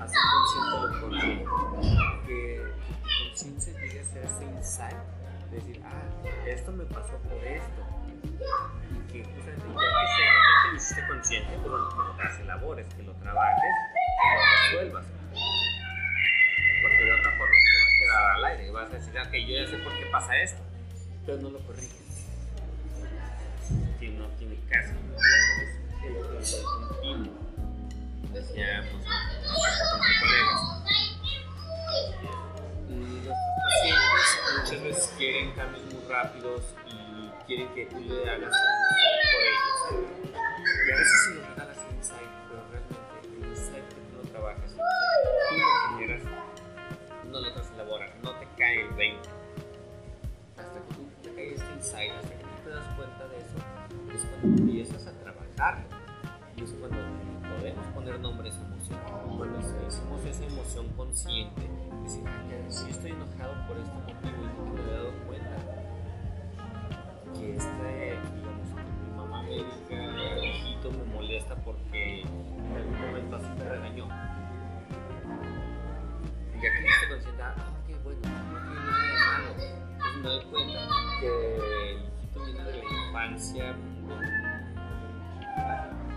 hacer 0.00 0.18
consciente 0.32 0.70
lo 0.70 1.00
consciente, 1.00 1.44
que 2.26 2.62
tu 2.92 3.28
conciencia 3.28 3.72
llegue 3.80 4.00
a 4.00 4.04
ser 4.04 4.24
ese 4.24 4.44
insight, 4.44 4.96
de 5.50 5.56
decir, 5.56 5.82
ah, 5.84 6.02
esto 6.46 6.72
me 6.72 6.84
pasó 6.84 7.16
por 7.18 7.44
esto, 7.44 7.82
y 8.22 9.12
que 9.12 9.24
justamente 9.24 9.66
ya 9.68 10.62
que 10.62 10.70
lo 10.70 10.76
hiciste 10.76 11.06
consciente, 11.06 11.58
pues 11.58 11.70
bueno, 11.70 11.88
que 11.88 11.96
lo 11.96 12.44
elabores, 12.44 12.86
que 12.94 13.02
lo 13.02 13.12
trabajes, 13.14 13.74
que 14.22 14.36
lo 14.36 14.80
resuelvas. 14.80 15.06
Porque 16.82 17.04
de 17.04 17.12
otra 17.12 17.30
forma 17.38 17.54
te 17.54 17.78
va 17.78 17.86
a 17.86 17.98
quedar 18.00 18.30
al 18.36 18.44
aire 18.44 18.66
y 18.66 18.70
vas 18.70 18.90
a 18.90 18.94
decir, 18.94 19.18
ok, 19.18 19.32
yo 19.32 19.64
ya 19.64 19.70
sé 19.70 19.76
por 19.78 19.92
qué 19.98 20.06
pasa 20.10 20.36
esto, 20.36 20.62
pero 21.24 21.38
no 21.38 21.50
lo 21.50 21.58
corriges. 21.66 22.00
Que 24.00 24.08
no 24.10 24.26
tiene 24.38 24.58
caso. 24.68 24.94
Con 26.02 26.10
tus 28.32 30.16
colegas. 30.20 30.60
Pacientes 33.62 34.28
muchas 34.58 34.80
veces 34.82 35.14
quieren 35.16 35.52
cambios 35.52 35.84
muy 35.84 36.02
rápidos 36.08 36.62
y 36.88 37.30
quieren 37.46 37.68
que 37.74 37.86
tú 37.86 38.00
le 38.00 38.28
hagas 38.28 38.50
por 38.50 39.42
ellos. 39.44 39.78
Y 40.86 40.90
a 40.90 40.96
veces 40.96 41.18
si 41.24 41.34
lo 41.34 41.40
regalas 41.46 41.78
el 41.88 41.96
insight, 41.96 42.30
pero 42.48 42.60
realmente 42.72 42.98
el 43.22 43.46
insight 43.48 43.86
que 43.88 43.94
tú 43.94 44.00
no 44.16 44.28
trabajas, 44.30 44.70
tú 44.72 44.78
no 44.78 45.98
generas, 45.98 46.22
no 47.30 47.40
lo 47.40 47.52
te 47.52 47.60
elaboras, 47.74 48.10
no 48.22 48.30
te 48.32 48.46
cae 48.58 48.80
el 48.82 48.90
20. 48.94 49.28
Hasta 50.58 50.80
que 50.80 50.94
tú 50.94 51.02
te 51.22 51.28
cae 51.32 51.54
este 51.54 51.72
insight, 51.76 52.12
hasta 52.12 52.30
que 52.30 52.42
tú 52.42 52.48
te 52.64 52.70
das 52.70 52.86
cuenta 52.96 53.28
de 53.28 53.36
eso, 53.38 53.56
es 54.12 54.22
cuando 54.24 54.62
empiezas 54.62 55.06
a 55.06 55.12
trabajarlo. 55.12 55.91
Cuando 56.62 56.96
podemos 57.58 57.86
poner 57.88 58.20
nombre 58.20 58.48
a 58.48 58.52
esa 58.52 58.62
emoción. 58.62 59.00
Cuando 59.36 59.58
hicimos 59.58 60.24
esa 60.24 60.44
emoción 60.44 60.86
consciente, 60.96 61.68
decir, 62.04 62.22
si 62.68 62.90
estoy 62.90 63.10
enojado 63.10 63.66
por 63.66 63.76
este 63.78 63.92
motivo 63.92 64.20
y 64.22 64.46
no 64.56 64.72
me 64.72 64.80
he 64.80 64.94
dado 64.94 65.10
cuenta 65.26 65.56
que 67.34 67.56
este, 67.56 68.18
digamos, 68.36 68.68
mi 69.02 69.16
mamá 69.16 69.42
me 69.42 69.50
diga, 69.50 70.44
hijito, 70.44 70.92
me 70.92 71.04
molesta 71.12 71.56
porque 71.56 72.20
en 72.22 72.76
algún 72.76 73.00
momento 73.00 73.36
así 73.36 73.48
me 73.58 73.64
regañó. 73.64 74.08
Ya 76.54 76.60
que 76.60 76.86
estoy 76.86 77.08
consciente, 77.10 77.42
ah, 77.42 77.54
ok, 77.58 78.04
bueno, 78.04 78.20
no 78.22 78.58
tiene 78.62 78.80
nada 78.86 79.02
de 79.02 79.14
malo. 79.18 79.50
Entonces 80.14 80.22
me 80.22 80.28
doy 80.28 80.44
cuenta 80.46 80.84
que 81.18 81.26
el 81.90 81.98
hijito 81.98 82.44
viene 82.44 82.62
de 82.62 82.72
la 82.76 82.84
infancia 82.84 83.74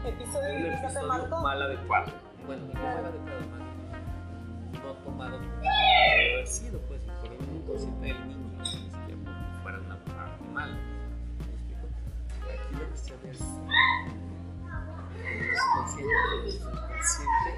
Episodio 0.05 0.53
un 0.55 0.63
que 0.63 0.69
quizá 0.69 0.81
te 0.81 0.85
episodio 0.85 1.07
marcó. 1.07 1.41
mal 1.41 1.61
adecuado. 1.63 2.11
Bueno, 2.45 2.67
no 2.67 2.73
mal 2.73 3.05
adecuado, 3.05 3.39
mal. 3.49 3.61
No 4.83 4.93
tomado 5.03 5.39
debe 5.39 6.33
haber 6.35 6.47
sido, 6.47 6.79
pues, 6.81 7.01
por 7.01 7.31
un 7.31 7.55
inconsciente 7.55 8.05
del 8.05 8.27
niño, 8.27 8.57
ni 8.59 8.65
siquiera 8.65 9.17
porque 9.23 9.61
fuera 9.63 9.79
una 9.79 9.97
parte 10.05 10.43
mala. 10.53 10.75
¿Me 10.75 11.53
explico? 11.53 11.87
Aquí 12.43 12.73
la 12.73 12.87
cuestión 12.87 13.19
es. 13.31 13.41
El 15.25 15.57
subconsciente, 15.57 16.13
el 16.43 16.51
subconsciente 16.51 17.49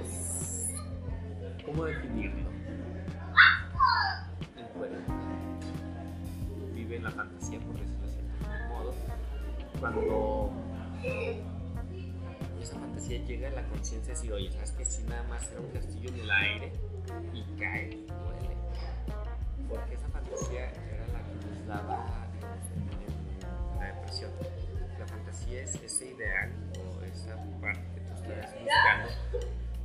es. 0.00 0.12
¿Cómo 1.64 1.84
definirlo? 1.84 2.50
En 4.56 4.68
fuera. 4.76 4.98
Vive 6.74 6.96
en 6.96 7.04
la 7.04 7.10
fantasía, 7.12 7.60
por 7.60 7.78
decirlo 7.78 8.06
así, 8.06 8.20
de 8.22 8.54
algún 8.54 8.68
modo. 8.76 8.92
Cuando 9.78 10.50
esa 12.60 12.80
fantasía 12.80 13.24
llega 13.24 13.48
a 13.48 13.52
la 13.52 13.62
conciencia 13.68 14.12
de 14.12 14.18
decir, 14.18 14.32
oye, 14.32 14.50
¿sabes 14.50 14.72
que 14.72 14.84
Si 14.84 15.04
nada 15.04 15.22
más 15.24 15.48
era 15.50 15.60
un 15.60 15.70
castillo 15.70 16.08
en 16.08 16.20
el 16.20 16.30
aire 16.30 16.72
y 17.32 17.42
cae, 17.58 17.90
duele. 17.90 18.56
Porque 19.68 19.94
esa 19.94 20.08
fantasía 20.08 20.70
era 20.70 21.06
la 21.12 21.22
que 21.22 21.34
nos 21.48 21.66
daba, 21.66 22.26
en 23.72 23.78
la 23.78 23.86
depresión. 23.94 24.30
La 24.98 25.06
fantasía 25.06 25.62
es 25.62 25.74
ese 25.76 26.10
ideal 26.10 26.52
o 26.78 27.02
esa 27.04 27.36
parte 27.60 27.82
que 27.94 28.00
tú 28.00 28.12
estás 28.14 28.54
buscando 28.60 29.08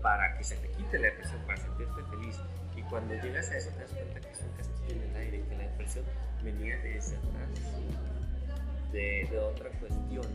para 0.02 0.36
que 0.38 0.44
se 0.44 0.56
te 0.56 0.72
quite 0.72 0.98
la 0.98 1.08
depresión, 1.08 1.42
para 1.46 1.58
sentirte 1.58 2.02
feliz. 2.10 2.38
Y 2.76 2.82
cuando 2.84 3.14
llegas 3.16 3.50
a 3.52 3.58
eso 3.58 3.70
te 3.72 3.82
das 3.82 3.92
cuenta 3.92 4.20
que 4.20 4.32
es 4.32 4.42
un 4.42 4.52
castillo 4.58 5.04
en 5.04 5.10
el 5.10 5.16
aire, 5.16 5.44
que 5.44 5.56
la 5.56 5.64
depresión 5.64 6.06
venía 6.44 6.78
de, 6.78 7.00
de 9.30 9.40
otra 9.40 9.70
cuestión. 9.80 10.26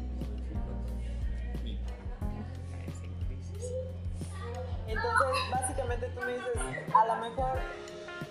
Entonces, 4.87 5.51
básicamente 5.51 6.09
tú 6.09 6.21
me 6.21 6.33
dices, 6.33 6.95
a 6.95 7.07
lo 7.07 7.17
mejor 7.17 7.59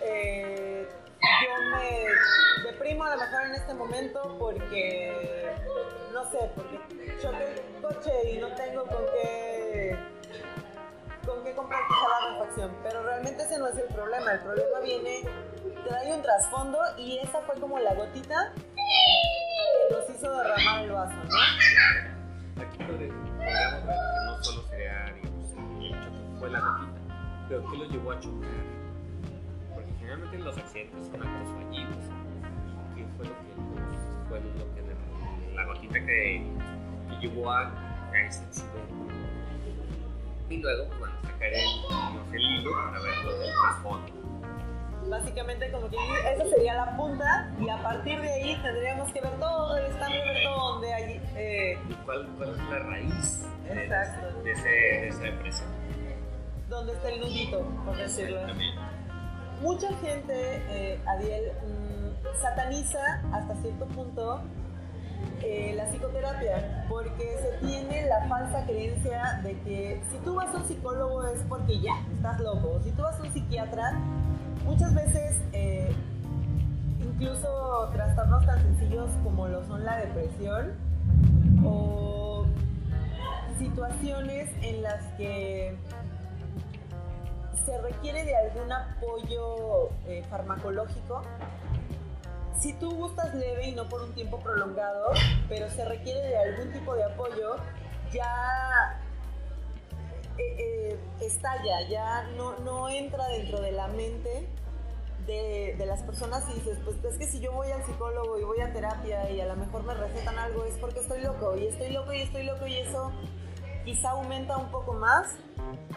eh, 0.02 0.88
yo 1.22 1.78
me 1.78 2.70
deprimo 2.72 3.04
a 3.04 3.16
lo 3.16 3.22
mejor 3.22 3.46
en 3.46 3.56
este 3.56 3.74
momento 3.74 4.36
porque, 4.40 5.54
no 6.14 6.30
sé, 6.32 6.52
porque 6.56 6.80
choqué 7.22 7.54
el 7.54 7.82
coche 7.82 8.32
y 8.32 8.38
no 8.38 8.48
tengo 8.56 8.86
con 8.86 9.04
qué, 9.14 9.98
con 11.26 11.44
qué 11.44 11.54
comprar 11.54 11.82
la 11.82 12.40
refacción. 12.40 12.76
Pero 12.84 13.04
realmente 13.04 13.44
ese 13.44 13.58
no 13.60 13.68
es 13.68 13.78
el 13.78 13.88
problema, 13.94 14.32
el 14.32 14.40
problema 14.40 14.80
viene, 14.80 15.22
trae 15.88 16.14
un 16.14 16.22
trasfondo 16.22 16.80
y 16.98 17.20
esa 17.20 17.42
fue 17.42 17.56
como 17.60 17.80
la 17.80 17.94
gotita 17.94 18.54
que 18.56 19.94
nos 19.94 20.10
hizo 20.10 20.32
derramar 20.36 20.84
el 20.84 20.92
vaso, 20.92 21.16
¿no? 21.16 22.15
Aquí 22.58 22.78
ver 22.78 22.98
que 23.00 23.08
no 23.08 24.44
solo 24.44 24.62
sería, 24.70 25.14
digamos, 25.14 25.52
el 25.80 25.86
hecho 25.88 26.10
que 26.10 26.40
fue 26.40 26.50
la 26.50 26.60
gotita, 26.60 27.46
pero 27.50 27.70
¿qué 27.70 27.78
lo 27.78 27.86
llevó 27.86 28.12
a 28.12 28.20
chocar? 28.20 28.50
Porque 29.74 29.92
generalmente 30.00 30.40
los 30.40 30.58
accidentes 30.58 31.08
son 31.08 31.22
actos 31.22 31.54
fallidos. 31.56 32.06
¿Y 32.92 32.96
qué 32.96 33.06
fue 33.18 33.26
lo 33.26 33.34
que, 33.34 33.46
fue 34.30 34.40
lo 34.40 34.76
que 34.76 35.56
la 35.56 35.66
gotita 35.66 36.00
que, 36.06 36.46
que 37.10 37.16
llevó 37.28 37.52
a, 37.52 37.72
a 38.12 38.22
ese 38.22 38.44
accidente? 38.46 38.80
Y 40.50 40.58
luego, 40.58 40.86
bueno, 41.00 41.14
sacar 41.24 41.54
el, 41.54 42.34
el 42.34 42.42
hilo 42.42 42.72
para 42.72 43.00
ver 43.02 43.26
lo 43.26 43.38
del 43.38 43.52
trasfondo. 43.62 44.35
Básicamente 45.10 45.72
como 45.72 45.90
que 45.90 45.98
esa 46.34 46.46
sería 46.50 46.74
la 46.74 46.98
punta 46.98 47.52
y 47.60 47.70
a 47.70 47.82
partir 47.82 48.20
de 48.20 48.30
ahí 48.34 48.60
tendríamos 48.62 49.12
que 49.14 49.22
ver 49.22 49.40
todo 49.40 49.78
el 49.78 49.86
estambre, 49.86 50.20
ver 50.26 50.44
todo 50.44 50.72
donde 50.74 50.94
hay... 50.94 51.22
eh, 51.36 51.78
¿Y 51.90 51.94
cuál, 52.06 52.28
cuál 52.38 52.50
es 52.50 52.58
la 52.70 52.80
raíz 52.80 53.46
Exacto. 53.70 54.42
de, 54.44 54.52
ese, 54.52 54.68
de 54.70 55.08
esa 55.10 55.22
depresión? 55.22 55.70
donde 56.70 56.94
está 56.94 57.10
el 57.10 57.20
nudito, 57.22 57.62
por 57.86 57.96
decirlo. 57.96 58.40
Mucha 59.62 59.88
gente, 59.98 60.34
eh, 60.70 61.00
Adiel, 61.06 61.52
mm, 61.64 62.42
sataniza 62.42 63.22
hasta 63.32 63.56
cierto 63.62 63.86
punto 63.86 64.42
eh, 65.42 65.74
la 65.76 65.86
psicoterapia 65.86 66.86
porque 66.90 67.38
se 67.38 67.66
tiene 67.66 68.08
la 68.08 68.28
falsa 68.28 68.66
creencia 68.66 69.40
de 69.44 69.58
que 69.62 70.02
si 70.12 70.18
tú 70.20 70.36
vas 70.36 70.54
a 70.54 70.58
un 70.58 70.68
psicólogo 70.68 71.26
es 71.28 71.42
porque 71.48 71.80
ya 71.80 71.94
estás 72.16 72.40
loco. 72.40 72.80
Si 72.84 72.92
tú 72.92 73.04
vas 73.04 73.20
a 73.20 73.24
un 73.24 73.32
psiquiatra, 73.32 73.94
muchas 74.66 74.94
veces 74.94 75.38
eh, 75.54 75.94
incluso 77.00 77.90
trastornos 77.94 78.46
tan 78.46 78.62
sencillos 78.62 79.10
como 79.24 79.48
lo 79.48 79.66
son 79.66 79.86
la 79.86 79.98
depresión 79.98 80.74
o 81.64 82.46
situaciones 83.58 84.50
en 84.62 84.84
las 84.84 85.04
que 85.18 85.78
se 87.66 87.82
requiere 87.82 88.24
de 88.26 88.36
algún 88.36 88.72
apoyo 88.72 89.90
eh, 90.08 90.24
farmacológico. 90.30 91.22
Si 92.60 92.74
tú 92.74 92.92
gustas 92.92 93.34
leve 93.34 93.70
y 93.70 93.72
no 93.76 93.88
por 93.90 94.02
un 94.04 94.14
tiempo 94.14 94.40
prolongado, 94.40 95.12
pero 95.50 95.70
se 95.70 95.86
requiere 95.86 96.22
de 96.22 96.38
algún 96.38 96.72
tipo 96.72 96.96
de 96.96 97.04
apoyo, 97.04 97.56
ya 98.12 99.00
eh, 100.38 100.56
eh, 100.60 101.00
estalla, 101.22 101.88
ya 101.90 102.24
no, 102.38 102.58
no 102.60 102.90
entra 102.90 103.28
dentro 103.30 103.62
de 103.62 103.72
la 103.72 103.88
mente 103.88 104.48
de, 105.26 105.76
de 105.78 105.86
las 105.86 106.02
personas 106.04 106.44
y 106.52 106.54
dices, 106.60 106.78
pues 106.84 107.04
es 107.04 107.18
que 107.18 107.26
si 107.26 107.40
yo 107.40 107.52
voy 107.52 107.72
al 107.72 107.84
psicólogo 107.86 108.38
y 108.40 108.44
voy 108.44 108.60
a 108.62 108.72
terapia 108.72 109.30
y 109.32 109.42
a 109.42 109.46
lo 109.48 109.56
mejor 109.56 109.84
me 109.84 109.94
recetan 109.96 110.38
algo 110.38 110.66
es 110.66 110.78
porque 110.78 111.00
estoy 111.00 111.22
loco 111.22 111.56
y 111.58 111.68
estoy 111.68 111.90
loco 111.92 112.14
y 112.14 112.22
estoy 112.22 112.44
loco 112.44 112.68
y 112.68 112.76
eso 112.76 113.12
quizá 113.84 114.12
aumenta 114.12 114.58
un 114.58 114.70
poco 114.72 114.94
más 114.94 115.36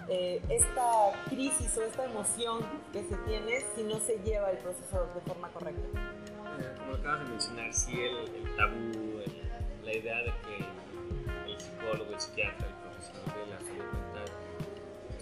eh, 0.08 0.40
esta 0.48 1.12
crisis 1.28 1.76
o 1.76 1.82
esta 1.82 2.04
emoción 2.06 2.60
que 2.92 3.02
se 3.04 3.16
tiene 3.26 3.60
si 3.74 3.82
no 3.82 3.98
se 4.00 4.18
lleva 4.24 4.50
el 4.50 4.58
proceso 4.58 5.06
de 5.14 5.20
forma 5.22 5.48
correcta. 5.50 5.82
Eh, 6.60 6.74
Como 6.78 6.94
acabas 6.94 7.20
de 7.24 7.30
mencionar, 7.30 7.72
sí, 7.74 7.92
el, 8.00 8.34
el 8.34 8.56
tabú, 8.56 9.20
el- 9.20 9.48
la 9.84 9.94
idea 9.94 10.18
de 10.18 10.24
que 10.42 11.50
el 11.52 11.58
psicólogo, 11.60 12.12
el 12.12 12.20
psiquiatra, 12.20 12.66
el 12.66 12.74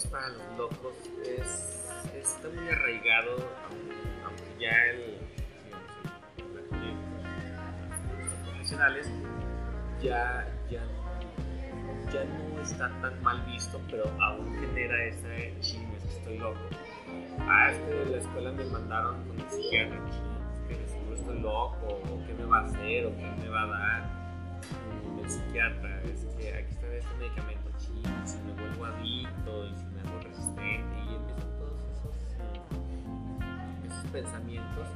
para 0.05 0.29
los 0.29 0.59
locos, 0.59 0.95
es, 1.25 1.89
está 2.15 2.49
muy 2.51 2.69
arraigado, 2.69 3.49
aunque, 4.25 4.45
ya 4.61 4.85
el, 4.91 5.19
los 8.25 8.49
profesionales 8.49 9.11
ya, 10.03 10.47
ya, 10.71 10.83
ya 12.13 12.25
no 12.25 12.61
está 12.61 12.91
tan 13.01 13.23
mal 13.23 13.41
visto, 13.47 13.81
pero 13.91 14.05
aún 14.21 14.55
genera 14.61 15.07
ese 15.07 15.55
chisme, 15.61 15.97
es 15.97 16.03
que 16.03 16.19
estoy 16.19 16.39
loco. 16.39 16.61
Ah, 17.41 17.71
es 17.71 17.79
de 17.87 18.05
la 18.07 18.19
escuela 18.19 18.53
me 18.53 18.65
mandaron 18.65 19.25
con 19.25 19.41
el 19.41 19.51
psiquiatra, 19.51 19.99
que 20.69 20.75
seguro 20.89 21.15
estoy 21.15 21.41
loco, 21.41 21.87
o 21.87 22.27
qué 22.27 22.35
me 22.35 22.45
va 22.45 22.59
a 22.59 22.65
hacer, 22.65 23.07
o 23.07 23.17
qué 23.17 23.31
me 23.41 23.49
va 23.49 23.63
a 23.63 23.67
dar. 23.67 24.26
El 25.23 25.31
psiquiatra, 25.31 26.03
es 26.05 26.25
que 26.37 26.55
aquí 26.55 26.73
está 26.73 26.87
este 26.95 27.15
medicamento 27.19 27.71
chido, 27.79 28.11
si 28.25 28.39
me 28.39 28.53
vuelvo 28.53 28.85
adicto 28.85 29.67
y 29.67 29.75
si 29.75 29.85
me 29.87 30.01
hago 30.01 30.19
resistente 30.23 30.97
y 30.97 31.15
empiezan 31.15 31.51
todos 31.59 31.81
esos, 31.91 32.17
esos 33.85 34.11
pensamientos 34.11 34.89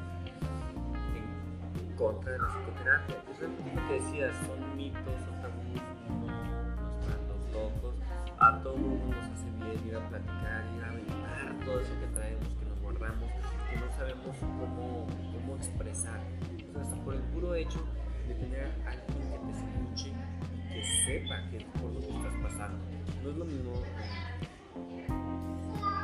en 1.16 1.96
contra 1.96 2.32
de 2.32 2.38
la 2.38 2.48
psicoterapia. 2.48 3.16
Entonces, 3.16 3.48
lo 3.74 3.88
que 3.88 3.94
decías, 3.94 4.36
son 4.46 4.76
mitos, 4.76 5.20
son 5.24 5.42
tabús, 5.42 5.82
no, 6.08 6.26
no 6.26 7.00
están 7.00 7.28
los 7.28 7.52
locos, 7.52 7.94
a 8.38 8.62
todo 8.62 8.76
mundo 8.76 9.16
nos 9.16 9.24
hace 9.24 9.50
bien 9.50 9.86
ir 9.86 9.96
a 9.96 10.08
platicar, 10.08 10.64
ir 10.76 10.84
a 10.84 10.88
aventar 10.88 11.64
todo 11.64 11.80
eso 11.80 11.92
que 12.00 12.06
traemos, 12.14 12.48
que 12.48 12.64
nos 12.66 12.80
guardamos, 12.80 13.30
que 13.68 13.76
no 13.76 13.92
sabemos 13.96 14.36
cómo, 14.40 15.06
cómo 15.32 15.56
expresar. 15.56 16.20
Entonces, 16.40 16.92
hasta 16.92 17.04
por 17.04 17.14
el 17.14 17.22
puro 17.22 17.54
hecho 17.54 17.84
de 18.30 18.36
tener 18.36 18.66
a 18.86 18.90
alguien 18.90 19.30
que 19.30 19.38
te 19.38 19.50
escuche 19.50 20.12
y 20.54 20.72
que 20.72 20.84
sepa 21.04 21.42
que 21.50 21.66
por 21.80 21.92
lo 21.92 22.00
que 22.00 22.06
estás 22.06 22.34
pasando. 22.42 22.78
No 23.22 23.30
es 23.30 23.36
lo 23.36 23.44
mismo 23.44 23.72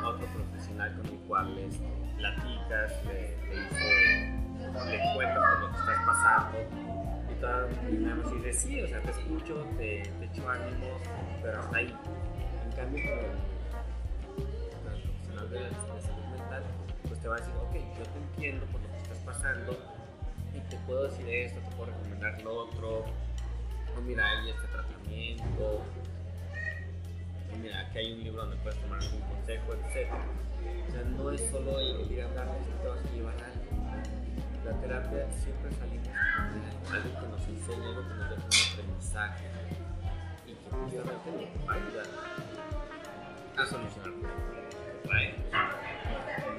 otro 0.04 0.26
profesional 0.34 0.96
con 0.96 1.06
el 1.06 1.18
cual 1.26 1.54
les 1.54 1.78
platicas, 2.16 3.04
le, 3.06 3.36
le, 3.46 3.58
le 4.90 5.14
cuentas 5.14 5.38
por 5.38 5.60
lo 5.60 5.70
que 5.70 5.78
estás 5.78 6.06
pasando 6.06 6.58
y, 7.30 7.34
todo, 7.40 7.68
y 7.90 7.96
nada 7.98 8.16
más 8.16 8.32
dice 8.32 8.52
sí, 8.52 8.82
o 8.82 8.88
sea, 8.88 9.00
te 9.02 9.10
escucho, 9.10 9.66
te, 9.78 10.02
echo 10.02 10.48
ánimos, 10.48 11.00
pero 11.42 11.60
ahí. 11.72 11.94
En 12.64 12.72
cambio, 12.76 13.04
con 14.34 14.92
el, 14.92 15.00
profesional 15.02 15.50
de, 15.50 15.58
de 15.58 16.00
salud 16.02 16.26
mental, 16.36 16.62
pues 17.06 17.20
te 17.20 17.28
va 17.28 17.36
a 17.36 17.38
decir, 17.38 17.54
ok, 17.54 17.74
yo 17.74 18.02
te 18.04 18.18
entiendo 18.18 18.66
por 18.66 18.80
lo 18.80 18.88
que 18.90 18.96
estás 18.98 19.18
pasando, 19.18 19.95
te 20.68 20.76
puedo 20.86 21.04
decir 21.08 21.28
esto, 21.28 21.60
te 21.60 21.76
puedo 21.76 21.92
recomendar 21.92 22.42
lo 22.42 22.54
otro, 22.54 23.04
o 23.96 24.00
mira, 24.02 24.28
hay 24.28 24.50
este 24.50 24.66
tratamiento, 24.68 25.82
o 27.52 27.56
mira, 27.62 27.80
aquí 27.80 27.98
hay 27.98 28.12
un 28.12 28.24
libro 28.24 28.42
donde 28.42 28.56
puedes 28.56 28.80
tomar 28.80 29.00
algún 29.00 29.20
consejo, 29.20 29.72
etc. 29.72 30.12
O 30.88 30.92
sea, 30.92 31.02
no 31.02 31.30
es 31.30 31.40
solo 31.50 31.80
el 31.80 32.10
ir 32.10 32.22
a 32.22 32.24
hablar, 32.26 32.48
es 32.60 32.66
que 32.66 32.72
te 32.82 32.88
vas 32.88 32.98
a 32.98 33.14
llevar 33.14 33.34
algo. 33.34 33.66
La 34.64 34.72
terapia 34.80 35.30
siempre 35.30 35.70
salimos 35.78 36.06
de 36.06 36.12
algo 36.92 37.20
que 37.20 37.28
nos 37.28 37.48
enseña, 37.48 37.86
algo 37.86 38.02
que 38.02 38.14
nos 38.14 38.30
deja 38.30 38.42
un 38.42 38.72
aprendizaje 38.72 39.44
y 40.44 40.54
que 40.54 40.66
efectivamente 40.66 41.30
nos 41.30 41.68
va 41.68 41.72
a 41.72 41.76
ayudar 41.76 42.06
a 43.56 43.66
solucionar 43.66 44.12
problemas. 44.20 45.46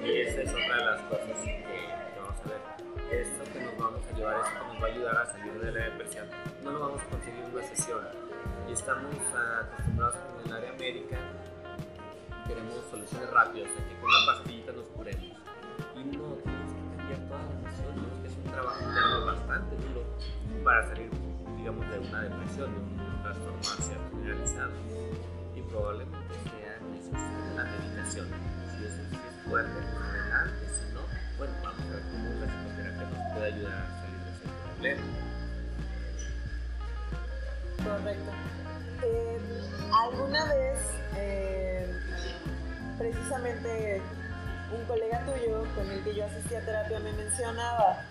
Y 0.03 0.21
esa 0.21 0.41
es 0.41 0.49
otra 0.49 0.77
de 0.77 0.85
las 0.85 1.01
cosas 1.01 1.37
que, 1.43 1.63
que 1.63 2.19
vamos 2.19 2.39
a 2.45 2.49
ver 2.49 2.77
esto 3.11 3.43
que 3.53 3.59
nos 3.59 3.77
vamos 3.77 3.86
a 3.86 3.86
llevar, 4.17 4.37
esto 4.39 4.59
que 4.59 4.67
nos 4.67 4.83
va 4.83 4.87
a 4.87 4.91
ayudar 4.91 5.17
a 5.17 5.25
salir 5.31 5.53
de 5.53 5.71
la 5.71 5.83
depresión, 5.85 6.27
no 6.63 6.71
lo 6.71 6.79
vamos 6.79 7.01
a 7.01 7.05
conseguir 7.05 7.43
en 7.43 7.53
una 7.53 7.63
sesión. 7.63 8.01
Y 8.67 8.73
estamos 8.73 9.15
acostumbrados 9.15 10.15
en 10.43 10.47
el 10.47 10.57
área 10.57 10.73
médica, 10.73 11.17
queremos 12.47 12.73
soluciones 12.89 13.29
rápidas, 13.29 13.69
que 13.69 13.95
con 13.99 14.09
una 14.09 14.33
pastillita 14.33 14.71
nos 14.73 14.87
curemos. 14.87 15.37
Y 15.95 16.03
no, 16.03 16.23
tenemos 16.43 16.71
que 16.73 16.97
cambiar 16.97 17.19
toda 17.27 17.39
la 17.43 17.53
emoción, 17.53 18.21
que 18.21 18.27
es 18.27 18.35
un 18.35 18.51
trabajo 18.51 18.83
interno 18.83 19.25
bastante 19.25 19.75
duro 19.75 20.03
para 20.63 20.87
salir, 20.87 21.11
digamos, 21.55 21.89
de 21.89 21.99
una 21.99 22.21
depresión, 22.21 22.73
de 22.73 22.79
un 22.79 23.23
trastorno 23.23 23.57
ansiedad 23.57 24.09
generalizado. 24.11 24.71
Y 25.55 25.61
probablemente 25.61 26.33
sea 26.43 26.79
necesaria 26.91 27.53
la 27.55 27.63
medicación. 27.63 28.27
Si 28.71 28.85
eso 28.85 29.01
sí 29.09 29.15
es 29.15 29.49
fuerte, 29.49 29.79
colega 44.87 45.19
tuyo 45.25 45.63
con 45.75 45.91
el 45.91 46.03
que 46.03 46.15
yo 46.15 46.25
asistí 46.25 46.55
a 46.55 46.61
terapia 46.61 46.99
me 46.99 47.11
mencionaba, 47.13 48.03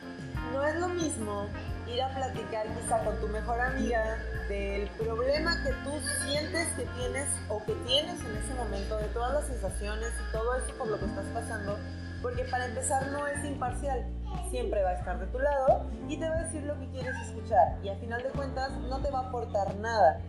no 0.53 0.63
es 0.65 0.75
lo 0.77 0.89
mismo 0.89 1.47
ir 1.87 2.03
a 2.03 2.15
platicar 2.15 2.67
quizá 2.67 2.99
con 3.05 3.19
tu 3.21 3.29
mejor 3.29 3.61
amiga 3.61 4.19
del 4.49 4.89
problema 4.91 5.63
que 5.63 5.71
tú 5.85 5.93
sientes 6.25 6.69
que 6.75 6.85
tienes 6.85 7.29
o 7.49 7.65
que 7.65 7.73
tienes 7.87 8.21
en 8.21 8.37
ese 8.37 8.55
momento, 8.55 8.99
de 8.99 9.09
todas 9.09 9.35
las 9.35 9.47
sensaciones 9.47 10.11
y 10.29 10.33
todo 10.33 10.57
eso 10.57 10.77
por 10.77 10.89
lo 10.89 10.99
que 10.99 11.07
estás 11.07 11.27
pasando, 11.33 11.79
porque 12.23 12.45
para 12.45 12.67
empezar 12.67 13.07
no 13.09 13.27
es 13.27 13.45
imparcial, 13.45 14.07
siempre 14.51 14.83
va 14.83 14.91
a 14.91 14.95
estar 14.95 15.19
de 15.19 15.27
tu 15.27 15.39
lado 15.39 15.87
y 16.09 16.19
te 16.19 16.29
va 16.29 16.37
a 16.37 16.43
decir 16.43 16.63
lo 16.65 16.79
que 16.79 16.89
quieres 16.91 17.15
escuchar 17.27 17.79
y 17.83 17.89
al 17.89 17.99
final 17.99 18.23
de 18.23 18.29
cuentas 18.31 18.71
no 18.89 19.01
te 19.01 19.11
va 19.11 19.21
a 19.21 19.29
aportar 19.29 19.75
nada, 19.77 20.21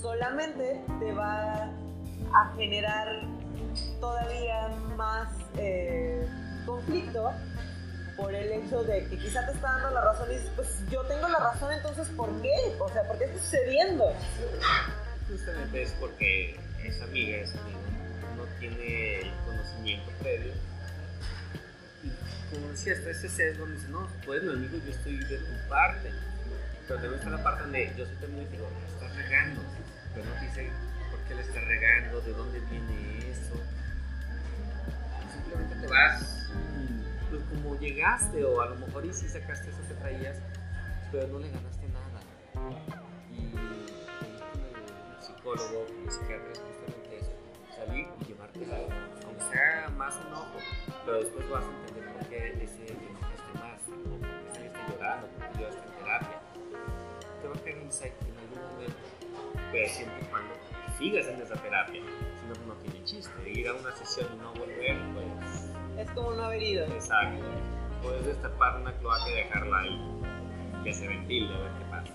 solamente 0.00 0.84
te 1.00 1.12
va 1.12 1.70
a 2.34 2.52
generar 2.56 3.35
todavía 4.00 4.68
más 4.96 5.28
eh, 5.58 6.26
conflicto 6.64 7.32
por 8.16 8.34
el 8.34 8.50
hecho 8.50 8.82
de 8.82 9.06
que 9.08 9.18
quizá 9.18 9.44
te 9.46 9.52
está 9.52 9.72
dando 9.72 9.90
la 9.90 10.00
razón 10.00 10.30
y 10.30 10.34
dices, 10.36 10.50
pues 10.56 10.68
yo 10.90 11.02
tengo 11.02 11.28
la 11.28 11.38
razón, 11.38 11.72
entonces 11.72 12.08
¿por 12.16 12.30
qué? 12.40 12.54
O 12.78 12.88
sea, 12.88 13.02
¿por 13.06 13.18
qué 13.18 13.24
está 13.24 13.38
sucediendo? 13.38 14.12
Justamente 15.28 15.82
es 15.82 15.90
porque 16.00 16.58
esa 16.82 17.04
amiga, 17.04 17.38
ese 17.38 17.58
amigo, 17.58 17.80
no 18.36 18.44
tiene 18.58 19.20
el 19.20 19.30
conocimiento 19.44 20.10
previo. 20.20 20.52
Y 22.02 22.54
como 22.54 22.68
decía, 22.68 22.94
está 22.94 23.10
ese 23.10 23.28
sesgo 23.28 23.64
donde 23.64 23.76
dice, 23.76 23.88
no, 23.90 24.08
tú 24.24 24.32
eres 24.32 24.44
mi 24.44 24.52
amigo, 24.54 24.78
yo 24.84 24.92
estoy 24.92 25.18
de 25.18 25.38
tu 25.38 25.68
parte. 25.68 26.10
Pero 26.86 27.00
también 27.00 27.18
está 27.18 27.30
la 27.30 27.42
parte 27.42 27.62
donde 27.62 27.92
yo 27.96 28.06
soy 28.06 28.14
también 28.16 28.50
digo, 28.50 28.68
la 28.70 28.94
estás 28.94 29.16
regando. 29.16 29.60
Pero 30.14 30.26
no 30.26 30.40
dice 30.40 30.70
por 31.10 31.20
qué 31.20 31.34
le 31.34 31.42
estás 31.42 31.64
regando, 31.64 32.20
de 32.20 32.32
dónde 32.32 32.60
viene 32.70 33.25
pues 37.30 37.42
como 37.44 37.78
llegaste 37.78 38.44
o 38.44 38.60
a 38.60 38.66
lo 38.66 38.76
mejor 38.76 39.04
y 39.06 39.12
sí 39.12 39.28
sacaste 39.28 39.70
eso 39.70 39.80
que 39.88 39.94
traías, 39.94 40.38
pero 41.10 41.26
no 41.28 41.38
le 41.38 41.50
ganaste 41.50 41.88
nada. 41.88 42.20
Y 43.32 43.56
el 45.16 45.22
psicólogo, 45.22 45.86
el 46.04 46.10
psiquiatra 46.10 46.52
es 46.52 46.60
justamente 46.60 47.18
eso, 47.18 47.32
salir 47.74 48.06
y 48.20 48.24
llevarte 48.24 48.64
algo, 48.64 48.88
aunque 49.26 49.44
sea 49.44 49.88
más 49.96 50.16
enojo, 50.26 50.58
pero 51.04 51.18
después 51.20 51.48
vas 51.50 51.64
a 51.64 51.68
entender 51.68 52.12
por 52.12 52.28
qué 52.28 52.48
ese 52.62 52.92
enojaste 52.92 53.52
más, 53.54 53.80
por 53.80 54.20
qué 54.20 54.54
saliste 54.54 54.78
llorando, 54.90 55.26
por 55.28 55.48
qué 55.48 55.58
lloraste 55.58 55.86
en 55.86 55.94
terapia. 55.98 56.40
Te 57.42 57.48
va 57.48 57.54
a 57.54 57.58
caer 57.58 57.78
insight 57.82 58.14
en 58.22 58.38
algún 58.38 58.60
momento, 58.72 58.96
pero 59.72 59.88
siempre 59.88 60.20
y 60.22 60.24
cuando 60.26 60.54
sigas 60.98 61.26
en 61.26 61.40
esa 61.42 61.54
terapia, 61.56 62.02
si 62.02 62.46
no, 62.46 62.54
no 62.66 62.74
tiene 62.80 63.04
chiste. 63.04 63.50
Ir 63.50 63.68
a 63.68 63.74
una 63.74 63.92
sesión 63.94 64.28
y 64.34 64.36
no 64.38 64.52
volver, 64.54 64.96
pues 65.14 65.25
Es 65.98 66.10
como 66.10 66.32
no 66.32 66.44
haber 66.44 66.62
ido. 66.62 66.86
Exacto. 66.86 67.44
Puedes 68.02 68.26
destapar 68.26 68.80
una 68.80 68.92
cloaca 68.94 69.28
y 69.30 69.34
dejarla 69.34 69.78
ahí. 69.78 70.22
Que 70.84 70.92
se 70.92 71.08
ventile, 71.08 71.54
a 71.54 71.58
ver 71.58 71.70
qué 71.78 71.84
pasa. 71.90 72.12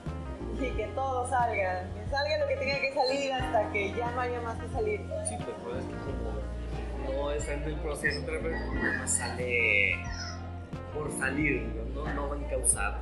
Y 0.60 0.70
que 0.76 0.88
todo 0.96 1.28
salga, 1.28 1.84
que 1.94 2.10
salga 2.10 2.38
lo 2.40 2.48
que 2.48 2.58
tenga 2.58 2.80
que 2.80 2.94
salir 2.94 3.34
hasta 3.34 3.72
que 3.72 3.94
ya 3.94 4.12
no 4.12 4.22
haya 4.22 4.42
más 4.42 4.60
que 4.60 4.70
salir. 4.70 5.00
Sí, 5.28 5.36
pues 5.44 5.56
pero 5.64 5.78
es 5.78 5.86
que 5.86 5.96
como 5.96 7.24
no 7.24 7.32
está 7.32 7.54
en 7.54 7.64
el 7.64 7.76
proceso, 7.80 8.22
pero 8.26 8.42
nada 8.42 9.00
más 9.00 9.18
sale 9.18 9.96
por 10.94 11.12
salir, 11.12 11.62
no, 11.94 12.14
no 12.14 12.30
va 12.30 12.38
encausado. 12.38 12.98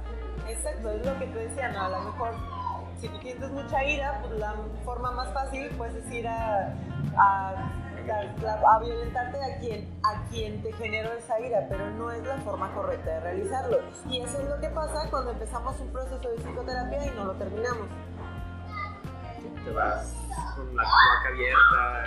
Exacto, 0.48 0.92
es 0.92 1.06
lo 1.06 1.20
que 1.20 1.26
te 1.26 1.40
decía, 1.40 1.70
¿no? 1.70 1.86
A 1.86 1.90
lo 1.90 2.02
mejor 2.02 2.34
si 3.00 3.08
tú 3.08 3.18
sientes 3.22 3.50
mucha 3.52 3.84
ira, 3.84 4.20
pues 4.22 4.40
la 4.40 4.56
forma 4.84 5.12
más 5.12 5.34
fácil 5.34 5.70
pues 5.78 5.94
es 5.96 6.12
ir 6.12 6.28
a, 6.28 6.74
a, 7.18 7.72
a- 8.12 8.76
a 8.76 8.80
violentarte 8.80 9.38
a 9.44 9.60
quien, 9.60 9.90
a 10.04 10.24
quien 10.30 10.62
te 10.62 10.72
generó 10.74 11.12
esa 11.14 11.40
ira, 11.40 11.66
pero 11.70 11.90
no 11.92 12.12
es 12.12 12.24
la 12.24 12.38
forma 12.38 12.74
correcta 12.74 13.10
de 13.12 13.20
realizarlo. 13.22 13.80
Y 14.10 14.22
eso 14.22 14.40
es 14.42 14.50
lo 14.50 14.60
que 14.60 14.70
pasa 14.70 15.08
cuando 15.10 15.32
empezamos 15.32 15.80
un 15.80 15.90
proceso 15.92 16.30
de 16.30 16.38
psicoterapia 16.38 17.06
y 17.06 17.12
no 17.16 17.26
lo 17.26 17.34
terminamos. 17.34 17.88
Te 19.66 19.72
vas 19.72 20.14
con 20.56 20.76
la 20.76 20.84
cloaca 20.84 21.30
abierta. 21.30 22.06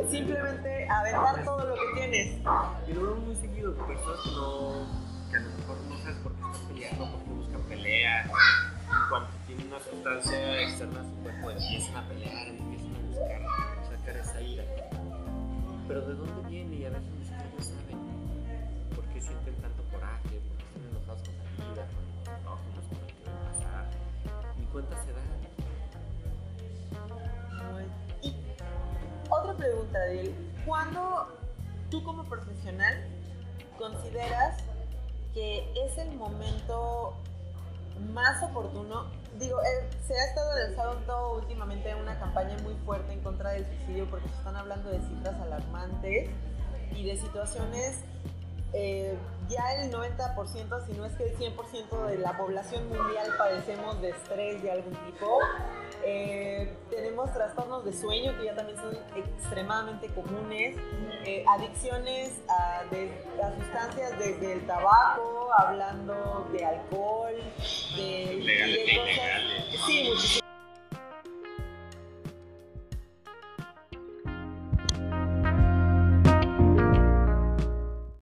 eh, 0.00 0.06
Simplemente 0.10 0.88
aventar 0.88 1.44
todo 1.44 1.66
lo 1.66 1.74
que 1.74 1.80
tienes. 1.94 2.38
Y 2.88 2.92
lo 2.94 3.02
veo 3.02 3.14
muy 3.16 3.34
seguido, 3.36 3.74
personas 3.74 4.20
que 4.24 4.30
no, 4.32 4.86
que 5.30 5.36
a 5.36 5.40
lo 5.40 5.48
mejor 5.58 5.76
no 5.88 5.98
sabes 5.98 6.16
por 6.22 6.32
qué 6.32 6.40
están 6.50 6.68
peleando, 6.68 7.10
por 7.12 7.20
qué 7.24 7.30
buscan 7.32 7.60
pelea. 7.62 8.22
En 8.22 9.08
cuanto 9.08 9.30
tienen 9.46 9.66
una 9.68 9.78
sustancia 9.80 10.62
externa 10.62 11.00
a 11.00 11.04
su 11.04 11.14
cuerpo, 11.22 11.50
empiezan 11.50 11.96
a 11.96 12.08
pelear, 12.08 12.48
empiezan 12.48 12.94
a 12.96 12.98
buscar 13.08 13.98
sacar 13.98 14.16
esa 14.16 14.40
ira. 14.40 14.64
Pero 15.90 16.02
¿de 16.02 16.14
dónde 16.14 16.48
viene? 16.48 16.76
Y 16.76 16.84
a 16.84 16.90
veces 16.90 17.10
ni 17.18 17.24
siquiera 17.24 17.50
saben 17.58 17.98
por 18.94 19.04
qué 19.06 19.20
sienten 19.20 19.56
tanto 19.56 19.82
coraje, 19.90 20.22
por 20.22 20.56
qué 20.56 20.64
están 20.64 20.84
enojados 20.88 21.22
con 21.22 21.34
la 21.36 21.42
vida, 21.50 21.88
con 21.90 22.04
los 22.06 22.38
prójimos, 22.44 22.86
con 22.86 23.00
lo 23.00 23.06
que 23.08 23.24
va 23.26 23.34
a 23.34 23.42
pasar. 23.50 23.90
Ni 24.56 24.66
cuenta 24.66 25.04
se 25.04 25.12
dan. 25.12 25.26
Y 28.22 28.36
otra 29.28 29.56
pregunta, 29.56 29.98
Adil. 29.98 30.32
¿Cuándo 30.64 31.26
tú 31.90 32.04
como 32.04 32.22
profesional 32.22 33.08
consideras 33.76 34.62
que 35.34 35.72
es 35.74 35.98
el 35.98 36.12
momento 36.12 37.16
más 38.12 38.42
oportuno, 38.42 39.10
digo, 39.38 39.60
eh, 39.62 39.90
se 40.06 40.14
ha 40.14 40.24
estado 40.26 40.50
lanzando 40.58 41.34
últimamente 41.34 41.94
una 41.94 42.18
campaña 42.18 42.56
muy 42.62 42.74
fuerte 42.84 43.12
en 43.12 43.20
contra 43.20 43.50
del 43.50 43.66
suicidio 43.66 44.08
porque 44.10 44.28
se 44.28 44.34
están 44.36 44.56
hablando 44.56 44.90
de 44.90 45.00
cifras 45.00 45.40
alarmantes 45.40 46.30
y 46.92 47.06
de 47.06 47.16
situaciones 47.16 48.02
eh, 48.72 49.18
ya 49.48 49.82
el 49.82 49.92
90%, 49.92 50.86
si 50.86 50.92
no 50.92 51.04
es 51.04 51.12
que 51.14 51.24
el 51.24 51.36
100% 51.36 52.06
de 52.06 52.18
la 52.18 52.36
población 52.36 52.88
mundial 52.88 53.28
padecemos 53.36 54.00
de 54.00 54.10
estrés 54.10 54.62
de 54.62 54.70
algún 54.70 54.94
tipo. 55.06 55.40
Eh, 56.04 56.72
tenemos 56.88 57.32
trastornos 57.32 57.84
de 57.84 57.92
sueño 57.92 58.36
que 58.38 58.46
ya 58.46 58.54
también 58.54 58.78
son 58.78 58.96
extremadamente 59.16 60.08
comunes, 60.08 60.76
eh, 61.24 61.44
adicciones 61.48 62.40
a, 62.48 62.82
sustancias 63.56 64.18
desde 64.18 64.52
el 64.54 64.66
tabaco, 64.66 65.48
hablando 65.58 66.48
de 66.52 66.64
alcohol, 66.64 67.34
de, 67.96 68.42
de 68.44 68.96
cosas, 68.96 69.86
sí, 69.86 70.39